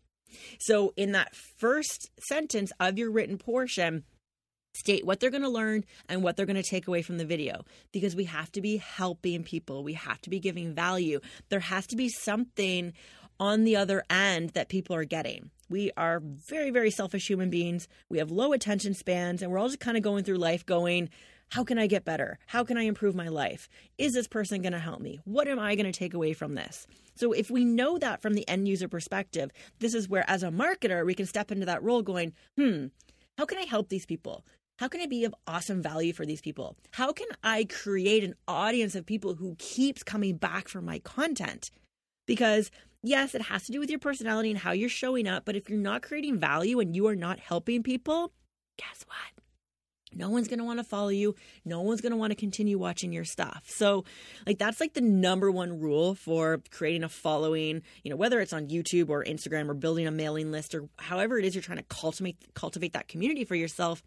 So, 0.61 0.93
in 0.99 1.13
that 1.13 1.35
first 1.57 2.11
sentence 2.29 2.71
of 2.79 2.99
your 2.99 3.11
written 3.11 3.39
portion, 3.39 4.05
state 4.75 5.07
what 5.07 5.19
they're 5.19 5.31
going 5.31 5.45
to 5.45 5.49
learn 5.49 5.83
and 6.11 6.23
what 6.23 6.37
they're 6.37 6.45
going 6.45 6.63
to 6.63 6.63
take 6.63 6.87
away 6.87 7.01
from 7.01 7.17
the 7.17 7.25
video 7.25 7.65
because 7.91 8.15
we 8.15 8.25
have 8.25 8.53
to 8.53 8.61
be 8.61 8.77
helping 8.77 9.45
people. 9.45 9.83
We 9.83 9.95
have 9.95 10.21
to 10.21 10.29
be 10.29 10.41
giving 10.41 10.75
value. 10.75 11.21
There 11.49 11.61
has 11.61 11.87
to 11.87 11.97
be 11.97 12.11
something 12.11 12.93
on 13.41 13.65
the 13.65 13.77
other 13.77 14.05
end 14.11 14.51
that 14.51 14.69
people 14.69 14.95
are 14.95 15.07
getting. 15.07 15.51
We 15.71 15.91
are 15.97 16.21
very, 16.21 16.69
very 16.69 16.91
selfish 16.91 17.27
human 17.27 17.49
beings. 17.49 17.89
We 18.11 18.19
have 18.19 18.31
low 18.31 18.53
attention 18.53 18.93
spans, 18.93 19.41
and 19.41 19.51
we're 19.51 19.59
all 19.59 19.69
just 19.69 19.81
kind 19.81 19.97
of 19.97 20.03
going 20.03 20.25
through 20.25 20.37
life 20.37 20.67
going, 20.67 21.09
How 21.51 21.65
can 21.65 21.79
I 21.79 21.87
get 21.87 22.05
better? 22.05 22.39
How 22.47 22.63
can 22.63 22.77
I 22.77 22.83
improve 22.83 23.15
my 23.15 23.29
life? 23.29 23.69
Is 23.97 24.13
this 24.13 24.29
person 24.29 24.61
going 24.61 24.75
to 24.75 24.79
help 24.79 25.01
me? 25.01 25.19
What 25.25 25.49
am 25.49 25.59
I 25.59 25.77
going 25.77 25.91
to 25.91 25.99
take 25.99 26.13
away 26.13 26.35
from 26.35 26.55
this? 26.55 26.87
So, 27.15 27.33
if 27.33 27.51
we 27.51 27.65
know 27.65 27.97
that 27.99 28.21
from 28.21 28.35
the 28.35 28.47
end 28.47 28.69
user 28.69 28.87
perspective, 28.87 29.51
this 29.79 29.95
is 29.95 30.09
where, 30.09 30.29
as 30.29 30.43
a 30.43 30.51
marketer, 30.51 31.07
we 31.07 31.15
can 31.15 31.27
step 31.27 31.51
into 31.51 31.67
that 31.67 31.83
role 31.83 32.03
going, 32.03 32.35
Hmm, 32.59 32.87
how 33.39 33.47
can 33.47 33.59
I 33.59 33.63
help 33.63 33.89
these 33.89 34.05
people? 34.05 34.45
How 34.79 34.89
can 34.89 35.01
I 35.01 35.07
be 35.07 35.25
of 35.25 35.35
awesome 35.47 35.83
value 35.83 36.13
for 36.13 36.27
these 36.27 36.41
people? 36.41 36.77
How 36.93 37.13
can 37.13 37.27
I 37.43 37.65
create 37.65 38.25
an 38.25 38.35
audience 38.47 38.95
of 38.95 39.07
people 39.07 39.35
who 39.35 39.57
keeps 39.59 40.03
coming 40.03 40.37
back 40.37 40.69
for 40.69 40.83
my 40.83 40.99
content? 41.01 41.71
Because 42.27 42.71
yes, 43.03 43.35
it 43.35 43.43
has 43.43 43.65
to 43.65 43.73
do 43.73 43.81
with 43.81 43.91
your 43.91 43.99
personality 43.99 44.51
and 44.51 44.59
how 44.59 44.73
you're 44.73 44.89
showing 44.89 45.27
up, 45.27 45.45
but 45.45 45.57
if 45.57 45.69
you're 45.69 45.79
not 45.79 46.03
creating 46.03 46.39
value 46.39 46.79
and 46.79 46.95
you 46.95 47.07
are 47.09 47.17
not 47.17 47.41
helping 47.41 47.83
people, 47.83 48.33
guess 48.77 49.05
what? 49.07 49.38
No 50.15 50.31
one's 50.31 50.49
going 50.49 50.59
to 50.59 50.65
want 50.65 50.79
to 50.79 50.85
follow 50.85 51.11
you. 51.11 51.35
No 51.65 51.83
one's 51.83 52.01
going 52.01 52.13
to 52.13 52.17
want 52.17 52.31
to 52.31 52.37
continue 52.37 52.79
watching 52.79 53.13
your 53.13 53.25
stuff. 53.25 53.65
So, 53.67 54.05
like, 54.47 54.59
that's 54.59 54.81
like 54.81 54.95
the 54.95 55.01
number 55.01 55.51
one 55.51 55.81
rule 55.81 56.15
for 56.15 56.63
creating 56.71 57.05
a 57.05 57.09
following, 57.09 57.83
you 58.03 58.11
know, 58.11 58.17
whether 58.17 58.41
it's 58.41 58.53
on 58.53 58.69
YouTube 58.69 59.11
or 59.11 59.23
Instagram 59.25 59.69
or 59.69 59.75
building 59.75 60.07
a 60.07 60.11
mailing 60.11 60.51
list 60.51 60.75
or 60.75 60.89
however 60.99 61.39
it 61.39 61.45
is 61.45 61.55
you're 61.55 61.63
trying 61.63 61.79
to 61.79 61.85
cultivate, 61.85 62.37
cultivate 62.55 62.95
that 62.95 63.09
community 63.09 63.45
for 63.45 63.55
yourself 63.55 64.03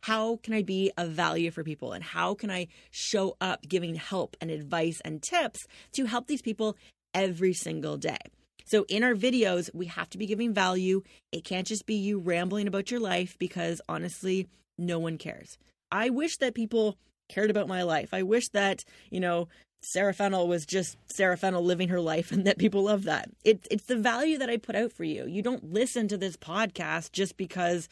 how 0.00 0.36
can 0.36 0.54
I 0.54 0.62
be 0.62 0.92
of 0.96 1.10
value 1.10 1.50
for 1.50 1.64
people 1.64 1.92
and 1.92 2.04
how 2.04 2.34
can 2.34 2.50
I 2.50 2.68
show 2.90 3.36
up 3.40 3.62
giving 3.66 3.94
help 3.96 4.36
and 4.40 4.50
advice 4.50 5.00
and 5.04 5.22
tips 5.22 5.66
to 5.94 6.04
help 6.06 6.26
these 6.26 6.42
people 6.42 6.76
every 7.14 7.52
single 7.52 7.96
day. 7.96 8.18
So, 8.64 8.84
in 8.88 9.02
our 9.02 9.14
videos, 9.14 9.70
we 9.72 9.86
have 9.86 10.10
to 10.10 10.18
be 10.18 10.26
giving 10.26 10.52
value. 10.52 11.02
It 11.32 11.44
can't 11.44 11.66
just 11.66 11.86
be 11.86 11.94
you 11.94 12.18
rambling 12.18 12.68
about 12.68 12.90
your 12.90 13.00
life 13.00 13.36
because 13.38 13.80
honestly, 13.88 14.46
no 14.78 14.98
one 14.98 15.18
cares. 15.18 15.58
I 15.90 16.10
wish 16.10 16.36
that 16.38 16.54
people 16.54 16.96
cared 17.28 17.50
about 17.50 17.68
my 17.68 17.82
life. 17.82 18.12
I 18.12 18.22
wish 18.22 18.48
that, 18.50 18.84
you 19.10 19.20
know, 19.20 19.48
Sarah 19.80 20.14
Fennell 20.14 20.48
was 20.48 20.66
just 20.66 20.96
Sarah 21.06 21.36
Fennell 21.36 21.62
living 21.64 21.88
her 21.88 22.00
life 22.00 22.32
and 22.32 22.46
that 22.46 22.58
people 22.58 22.84
love 22.84 23.04
that. 23.04 23.30
It, 23.44 23.66
it's 23.70 23.84
the 23.84 23.96
value 23.96 24.38
that 24.38 24.50
I 24.50 24.56
put 24.56 24.76
out 24.76 24.92
for 24.92 25.04
you. 25.04 25.26
You 25.26 25.42
don't 25.42 25.72
listen 25.72 26.08
to 26.08 26.16
this 26.16 26.36
podcast 26.36 27.12
just 27.12 27.36
because 27.36 27.88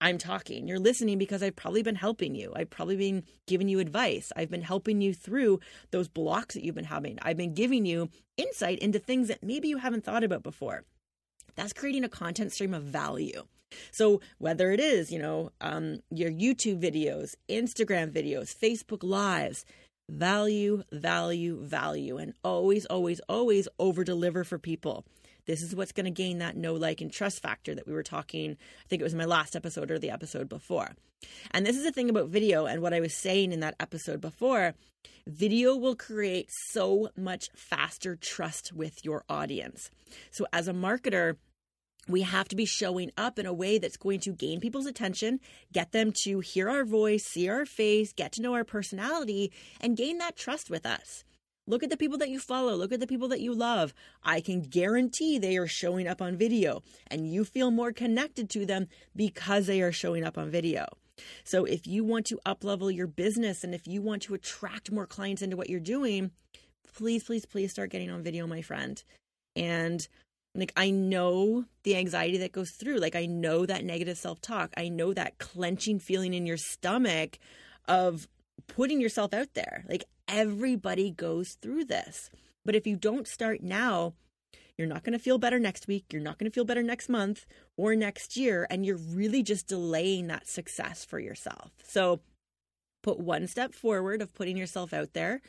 I'm 0.00 0.18
talking. 0.18 0.68
You're 0.68 0.78
listening 0.78 1.16
because 1.16 1.42
I've 1.42 1.56
probably 1.56 1.82
been 1.82 1.94
helping 1.94 2.34
you. 2.34 2.52
I've 2.54 2.68
probably 2.68 2.96
been 2.96 3.24
giving 3.46 3.68
you 3.68 3.78
advice. 3.80 4.30
I've 4.36 4.50
been 4.50 4.62
helping 4.62 5.00
you 5.00 5.14
through 5.14 5.60
those 5.90 6.08
blocks 6.08 6.54
that 6.54 6.64
you've 6.64 6.74
been 6.74 6.84
having. 6.84 7.18
I've 7.22 7.38
been 7.38 7.54
giving 7.54 7.86
you 7.86 8.10
insight 8.36 8.78
into 8.80 8.98
things 8.98 9.28
that 9.28 9.42
maybe 9.42 9.68
you 9.68 9.78
haven't 9.78 10.04
thought 10.04 10.22
about 10.22 10.42
before. 10.42 10.84
That's 11.54 11.72
creating 11.72 12.04
a 12.04 12.10
content 12.10 12.52
stream 12.52 12.74
of 12.74 12.82
value. 12.82 13.44
So 13.90 14.20
whether 14.38 14.70
it 14.70 14.80
is, 14.80 15.10
you 15.10 15.18
know, 15.18 15.50
um, 15.60 16.00
your 16.10 16.30
YouTube 16.30 16.80
videos, 16.80 17.34
Instagram 17.48 18.10
videos, 18.12 18.54
Facebook 18.56 19.02
lives, 19.02 19.64
value, 20.08 20.82
value, 20.92 21.60
value, 21.62 22.16
and 22.16 22.34
always, 22.44 22.86
always, 22.86 23.20
always 23.28 23.68
over 23.78 24.04
deliver 24.04 24.44
for 24.44 24.58
people. 24.58 25.04
This 25.46 25.62
is 25.62 25.74
what's 25.76 25.92
going 25.92 26.04
to 26.06 26.10
gain 26.10 26.38
that 26.38 26.56
know, 26.56 26.74
like, 26.74 27.00
and 27.00 27.12
trust 27.12 27.40
factor 27.40 27.74
that 27.74 27.86
we 27.86 27.92
were 27.92 28.02
talking. 28.02 28.52
I 28.52 28.88
think 28.88 29.00
it 29.00 29.04
was 29.04 29.14
my 29.14 29.24
last 29.24 29.54
episode 29.54 29.90
or 29.90 29.98
the 29.98 30.10
episode 30.10 30.48
before. 30.48 30.90
And 31.52 31.64
this 31.64 31.76
is 31.76 31.84
the 31.84 31.92
thing 31.92 32.10
about 32.10 32.28
video 32.28 32.66
and 32.66 32.82
what 32.82 32.92
I 32.92 33.00
was 33.00 33.14
saying 33.14 33.52
in 33.52 33.60
that 33.60 33.76
episode 33.78 34.20
before. 34.20 34.74
Video 35.26 35.76
will 35.76 35.96
create 35.96 36.48
so 36.70 37.10
much 37.16 37.48
faster 37.54 38.16
trust 38.16 38.72
with 38.72 39.04
your 39.04 39.24
audience. 39.28 39.90
So, 40.30 40.46
as 40.52 40.68
a 40.68 40.72
marketer, 40.72 41.36
we 42.08 42.22
have 42.22 42.48
to 42.48 42.56
be 42.56 42.64
showing 42.64 43.10
up 43.16 43.38
in 43.38 43.46
a 43.46 43.52
way 43.52 43.78
that's 43.78 43.96
going 43.96 44.20
to 44.20 44.32
gain 44.32 44.60
people's 44.60 44.86
attention, 44.86 45.40
get 45.72 45.92
them 45.92 46.12
to 46.24 46.40
hear 46.40 46.68
our 46.68 46.84
voice, 46.84 47.24
see 47.24 47.48
our 47.48 47.66
face, 47.66 48.12
get 48.12 48.32
to 48.32 48.42
know 48.42 48.54
our 48.54 48.64
personality, 48.64 49.52
and 49.80 49.96
gain 49.96 50.18
that 50.18 50.36
trust 50.36 50.70
with 50.70 50.86
us. 50.86 51.24
Look 51.68 51.82
at 51.82 51.90
the 51.90 51.96
people 51.96 52.18
that 52.18 52.30
you 52.30 52.38
follow. 52.38 52.76
Look 52.76 52.92
at 52.92 53.00
the 53.00 53.08
people 53.08 53.26
that 53.28 53.40
you 53.40 53.52
love. 53.52 53.92
I 54.22 54.40
can 54.40 54.60
guarantee 54.60 55.38
they 55.38 55.56
are 55.56 55.66
showing 55.66 56.06
up 56.06 56.22
on 56.22 56.36
video 56.36 56.82
and 57.08 57.28
you 57.32 57.44
feel 57.44 57.72
more 57.72 57.92
connected 57.92 58.48
to 58.50 58.64
them 58.64 58.86
because 59.16 59.66
they 59.66 59.82
are 59.82 59.90
showing 59.90 60.22
up 60.22 60.38
on 60.38 60.48
video. 60.48 60.86
So 61.42 61.64
if 61.64 61.86
you 61.86 62.04
want 62.04 62.26
to 62.26 62.38
uplevel 62.46 62.94
your 62.94 63.08
business 63.08 63.64
and 63.64 63.74
if 63.74 63.86
you 63.88 64.00
want 64.00 64.22
to 64.22 64.34
attract 64.34 64.92
more 64.92 65.06
clients 65.06 65.42
into 65.42 65.56
what 65.56 65.68
you're 65.68 65.80
doing, 65.80 66.30
please, 66.94 67.24
please, 67.24 67.46
please 67.46 67.72
start 67.72 67.90
getting 67.90 68.10
on 68.10 68.22
video, 68.22 68.46
my 68.46 68.62
friend. 68.62 69.02
And 69.56 70.06
like 70.58 70.72
I 70.76 70.90
know 70.90 71.64
the 71.82 71.96
anxiety 71.96 72.38
that 72.38 72.52
goes 72.52 72.70
through. 72.70 72.98
Like 72.98 73.16
I 73.16 73.26
know 73.26 73.66
that 73.66 73.84
negative 73.84 74.18
self-talk. 74.18 74.72
I 74.76 74.88
know 74.88 75.12
that 75.12 75.38
clenching 75.38 75.98
feeling 75.98 76.34
in 76.34 76.46
your 76.46 76.56
stomach 76.56 77.38
of 77.86 78.28
putting 78.66 79.00
yourself 79.00 79.32
out 79.34 79.54
there. 79.54 79.84
Like 79.88 80.04
everybody 80.28 81.10
goes 81.10 81.56
through 81.60 81.84
this. 81.84 82.30
But 82.64 82.74
if 82.74 82.86
you 82.86 82.96
don't 82.96 83.28
start 83.28 83.62
now, 83.62 84.14
you're 84.76 84.88
not 84.88 85.04
going 85.04 85.12
to 85.12 85.22
feel 85.22 85.38
better 85.38 85.58
next 85.58 85.86
week. 85.86 86.04
You're 86.12 86.20
not 86.22 86.38
going 86.38 86.50
to 86.50 86.54
feel 86.54 86.64
better 86.64 86.82
next 86.82 87.08
month 87.08 87.46
or 87.76 87.94
next 87.94 88.36
year. 88.36 88.66
And 88.68 88.84
you're 88.84 88.96
really 88.98 89.42
just 89.42 89.66
delaying 89.66 90.26
that 90.26 90.48
success 90.48 91.04
for 91.04 91.18
yourself. 91.18 91.70
So 91.82 92.20
put 93.02 93.18
one 93.18 93.46
step 93.46 93.72
forward 93.72 94.20
of 94.20 94.34
putting 94.34 94.56
yourself 94.56 94.92
out 94.92 95.12
there. 95.14 95.40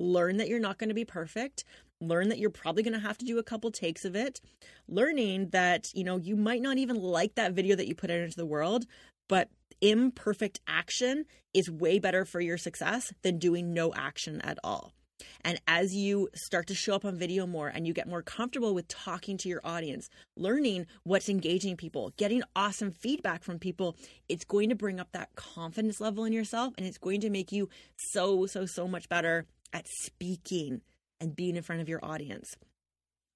Learn 0.00 0.38
that 0.38 0.48
you're 0.48 0.58
not 0.58 0.78
going 0.78 0.88
to 0.88 0.94
be 0.94 1.04
perfect. 1.04 1.64
Learn 2.00 2.30
that 2.30 2.38
you're 2.38 2.48
probably 2.48 2.82
going 2.82 2.94
to 2.94 3.06
have 3.06 3.18
to 3.18 3.26
do 3.26 3.38
a 3.38 3.42
couple 3.42 3.70
takes 3.70 4.06
of 4.06 4.16
it. 4.16 4.40
Learning 4.88 5.50
that, 5.50 5.90
you 5.94 6.02
know, 6.02 6.16
you 6.16 6.36
might 6.36 6.62
not 6.62 6.78
even 6.78 6.96
like 6.96 7.34
that 7.34 7.52
video 7.52 7.76
that 7.76 7.86
you 7.86 7.94
put 7.94 8.10
out 8.10 8.20
into 8.20 8.36
the 8.36 8.46
world, 8.46 8.86
but 9.28 9.50
imperfect 9.82 10.60
action 10.66 11.26
is 11.52 11.70
way 11.70 11.98
better 11.98 12.24
for 12.24 12.40
your 12.40 12.56
success 12.56 13.12
than 13.22 13.38
doing 13.38 13.74
no 13.74 13.92
action 13.94 14.40
at 14.40 14.58
all. 14.64 14.94
And 15.42 15.60
as 15.68 15.94
you 15.94 16.30
start 16.34 16.66
to 16.68 16.74
show 16.74 16.94
up 16.94 17.04
on 17.04 17.16
video 17.16 17.46
more 17.46 17.68
and 17.68 17.86
you 17.86 17.92
get 17.92 18.08
more 18.08 18.22
comfortable 18.22 18.74
with 18.74 18.88
talking 18.88 19.36
to 19.38 19.50
your 19.50 19.60
audience, 19.64 20.08
learning 20.34 20.86
what's 21.04 21.28
engaging 21.28 21.76
people, 21.76 22.14
getting 22.16 22.42
awesome 22.56 22.90
feedback 22.90 23.42
from 23.42 23.58
people, 23.58 23.96
it's 24.30 24.44
going 24.46 24.70
to 24.70 24.74
bring 24.74 24.98
up 24.98 25.12
that 25.12 25.34
confidence 25.36 26.00
level 26.00 26.24
in 26.24 26.32
yourself 26.32 26.72
and 26.78 26.86
it's 26.86 26.96
going 26.96 27.20
to 27.20 27.28
make 27.28 27.52
you 27.52 27.68
so, 27.96 28.46
so, 28.46 28.64
so 28.64 28.88
much 28.88 29.10
better 29.10 29.44
at 29.72 29.86
speaking 29.88 30.80
and 31.20 31.36
being 31.36 31.56
in 31.56 31.62
front 31.62 31.82
of 31.82 31.88
your 31.88 32.04
audience. 32.04 32.56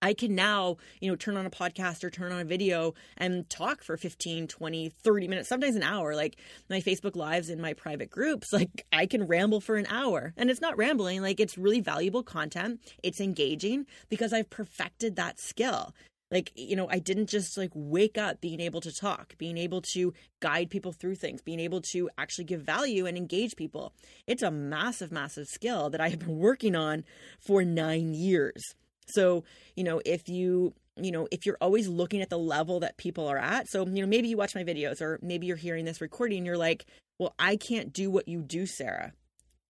I 0.05 0.13
can 0.13 0.35
now, 0.35 0.77
you 1.01 1.09
know, 1.11 1.17
turn 1.17 1.39
on 1.39 1.47
a 1.47 1.51
podcast 1.51 2.05
or 2.05 2.11
turn 2.11 2.31
on 2.31 2.41
a 2.41 2.45
video 2.45 2.93
and 3.17 3.49
talk 3.49 3.83
for 3.83 3.97
15, 3.97 4.49
20, 4.49 4.89
30 4.91 5.29
minutes, 5.29 5.49
sometimes 5.49 5.77
an 5.77 5.83
hour. 5.83 6.15
Like 6.15 6.37
my 6.69 6.81
Facebook 6.81 7.17
lives 7.17 7.49
in 7.49 7.59
my 7.59 7.73
private 7.73 8.11
groups, 8.11 8.53
like 8.53 8.85
I 8.93 9.07
can 9.07 9.27
ramble 9.27 9.63
for 9.63 9.77
an 9.77 9.87
hour. 9.89 10.35
And 10.37 10.51
it's 10.51 10.61
not 10.61 10.77
rambling, 10.77 11.23
like 11.23 11.41
it's 11.41 11.57
really 11.57 11.81
valuable 11.81 12.23
content. 12.23 12.81
It's 13.03 13.19
engaging 13.19 13.87
because 14.11 14.35
I've 14.35 14.51
perfected 14.51 15.17
that 15.17 15.41
skill. 15.41 15.95
Like, 16.35 16.51
you 16.57 16.75
know, 16.75 16.89
I 16.91 16.99
didn't 16.99 17.29
just 17.29 17.57
like 17.57 17.71
wake 17.75 18.19
up 18.19 18.41
being 18.41 18.59
able 18.59 18.81
to 18.81 18.93
talk, 18.93 19.39
being 19.39 19.57
able 19.57 19.81
to 19.95 20.13
guide 20.41 20.69
people 20.69 20.93
through 20.93 21.15
things, 21.15 21.41
being 21.41 21.61
able 21.61 21.81
to 21.93 22.11
actually 22.19 22.47
give 22.47 22.63
value 22.63 23.07
and 23.07 23.17
engage 23.17 23.55
people. 23.55 23.93
It's 24.27 24.43
a 24.43 24.51
massive, 24.51 25.13
massive 25.13 25.47
skill 25.47 25.91
that 25.91 26.01
I 26.01 26.09
have 26.09 26.19
been 26.19 26.37
working 26.37 26.75
on 26.75 27.05
for 27.39 27.65
nine 27.65 28.15
years. 28.15 28.75
So, 29.07 29.45
you 29.77 29.85
know, 29.85 30.01
if 30.05 30.29
you 30.29 30.75
you 30.97 31.13
know, 31.13 31.29
if 31.31 31.47
you're 31.47 31.59
always 31.61 31.89
looking 31.89 32.21
at 32.21 32.31
the 32.31 32.39
level 32.39 32.81
that 32.81 32.97
people 32.97 33.29
are 33.29 33.39
at. 33.39 33.69
So, 33.69 33.87
you 33.87 34.01
know, 34.01 34.07
maybe 34.09 34.29
you 34.29 34.37
watch 34.37 34.55
my 34.55 34.65
videos 34.65 35.01
or 35.01 35.19
maybe 35.23 35.47
you're 35.47 35.57
hearing 35.57 35.85
this 35.85 36.01
recording 36.01 36.45
you're 36.45 36.57
like, 36.57 36.87
well, 37.19 37.35
I 37.39 37.57
can't 37.57 37.93
do 37.93 38.11
what 38.11 38.29
you 38.29 38.43
do, 38.43 38.67
Sarah. 38.67 39.13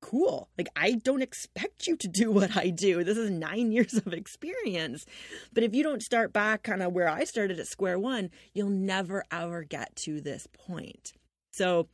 Cool. 0.05 0.51
Like, 0.59 0.69
I 0.77 0.93
don't 0.93 1.23
expect 1.23 1.87
you 1.87 1.97
to 1.97 2.09
do 2.09 2.31
what 2.31 2.59
I 2.59 2.69
do. 2.69 3.05
This 3.05 3.17
is 3.17 3.31
nine 3.31 3.73
years 3.73 3.95
of 3.95 4.13
experience. 4.13 5.07
But 5.55 5.63
if 5.63 5.75
you 5.75 5.83
don't 5.83 6.03
start 6.03 6.31
back 6.31 6.63
kind 6.63 6.83
of 6.83 6.93
where 6.93 7.09
I 7.09 7.25
started 7.25 7.59
at 7.59 7.67
square 7.67 7.99
one, 7.99 8.29
you'll 8.53 8.69
never 8.69 9.25
ever 9.31 9.63
get 9.63 9.97
to 10.05 10.21
this 10.21 10.47
point. 10.53 11.15
So, 11.55 11.89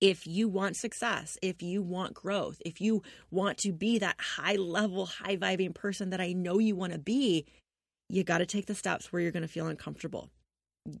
if 0.00 0.26
you 0.26 0.48
want 0.48 0.76
success, 0.76 1.38
if 1.40 1.62
you 1.62 1.82
want 1.82 2.14
growth, 2.14 2.60
if 2.66 2.80
you 2.80 3.00
want 3.30 3.58
to 3.58 3.70
be 3.70 4.00
that 4.00 4.16
high 4.18 4.56
level, 4.56 5.06
high 5.06 5.36
vibing 5.36 5.72
person 5.72 6.10
that 6.10 6.20
I 6.20 6.32
know 6.32 6.58
you 6.58 6.74
want 6.74 6.94
to 6.94 6.98
be, 6.98 7.46
you 8.08 8.24
got 8.24 8.38
to 8.38 8.46
take 8.46 8.66
the 8.66 8.74
steps 8.74 9.12
where 9.12 9.22
you're 9.22 9.30
going 9.30 9.42
to 9.42 9.48
feel 9.48 9.68
uncomfortable. 9.68 10.30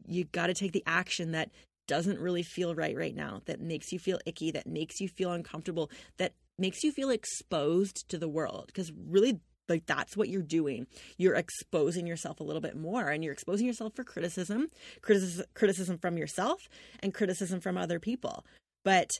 You 0.06 0.24
got 0.26 0.46
to 0.46 0.54
take 0.54 0.70
the 0.70 0.84
action 0.86 1.32
that 1.32 1.50
doesn't 1.90 2.20
really 2.20 2.44
feel 2.44 2.72
right 2.72 2.96
right 2.96 3.16
now, 3.16 3.42
that 3.46 3.60
makes 3.60 3.90
you 3.90 3.98
feel 3.98 4.20
icky, 4.24 4.52
that 4.52 4.64
makes 4.64 5.00
you 5.00 5.08
feel 5.08 5.32
uncomfortable, 5.32 5.90
that 6.18 6.34
makes 6.56 6.84
you 6.84 6.92
feel 6.92 7.10
exposed 7.10 8.08
to 8.08 8.16
the 8.16 8.28
world. 8.28 8.66
Because 8.68 8.92
really, 9.08 9.40
like 9.68 9.86
that's 9.86 10.16
what 10.16 10.28
you're 10.28 10.40
doing. 10.40 10.86
You're 11.18 11.34
exposing 11.34 12.06
yourself 12.06 12.38
a 12.38 12.44
little 12.44 12.60
bit 12.60 12.76
more 12.76 13.08
and 13.08 13.24
you're 13.24 13.32
exposing 13.32 13.66
yourself 13.66 13.96
for 13.96 14.04
criticism, 14.04 14.68
criticism, 15.02 15.46
criticism 15.54 15.98
from 15.98 16.16
yourself 16.16 16.68
and 17.00 17.12
criticism 17.12 17.58
from 17.60 17.76
other 17.76 17.98
people. 17.98 18.46
But 18.84 19.10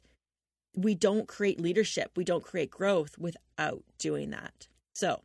we 0.77 0.95
don't 0.95 1.27
create 1.27 1.61
leadership, 1.61 2.13
we 2.15 2.25
don't 2.25 2.45
create 2.45 2.71
growth 2.71 3.19
without 3.19 3.83
doing 3.99 4.31
that. 4.31 4.69
So 4.95 5.23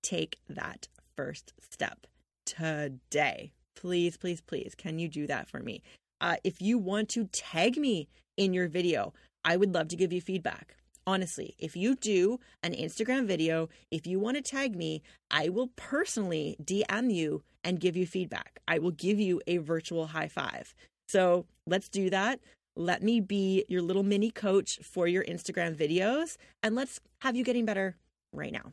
take 0.00 0.38
that 0.48 0.86
first 1.16 1.54
step 1.72 2.06
today. 2.46 3.50
Please, 3.74 4.16
please, 4.16 4.40
please, 4.40 4.76
can 4.76 5.00
you 5.00 5.08
do 5.08 5.26
that 5.26 5.48
for 5.48 5.58
me? 5.58 5.82
Uh, 6.20 6.36
if 6.44 6.60
you 6.60 6.78
want 6.78 7.08
to 7.10 7.26
tag 7.26 7.76
me 7.76 8.08
in 8.36 8.52
your 8.52 8.68
video, 8.68 9.12
I 9.44 9.56
would 9.56 9.74
love 9.74 9.88
to 9.88 9.96
give 9.96 10.12
you 10.12 10.20
feedback. 10.20 10.76
Honestly, 11.06 11.54
if 11.58 11.76
you 11.76 11.94
do 11.96 12.40
an 12.62 12.72
Instagram 12.72 13.26
video, 13.26 13.68
if 13.90 14.06
you 14.06 14.18
want 14.18 14.36
to 14.36 14.42
tag 14.42 14.74
me, 14.74 15.02
I 15.30 15.50
will 15.50 15.68
personally 15.76 16.56
DM 16.62 17.12
you 17.12 17.42
and 17.62 17.78
give 17.78 17.96
you 17.96 18.06
feedback. 18.06 18.60
I 18.66 18.78
will 18.78 18.90
give 18.90 19.20
you 19.20 19.42
a 19.46 19.58
virtual 19.58 20.06
high 20.06 20.28
five. 20.28 20.74
So 21.08 21.44
let's 21.66 21.90
do 21.90 22.08
that. 22.08 22.40
Let 22.76 23.02
me 23.02 23.20
be 23.20 23.64
your 23.68 23.82
little 23.82 24.02
mini 24.02 24.30
coach 24.30 24.78
for 24.82 25.06
your 25.06 25.24
Instagram 25.24 25.76
videos, 25.76 26.36
and 26.62 26.74
let's 26.74 27.00
have 27.20 27.36
you 27.36 27.44
getting 27.44 27.66
better 27.66 27.96
right 28.32 28.52
now. 28.52 28.72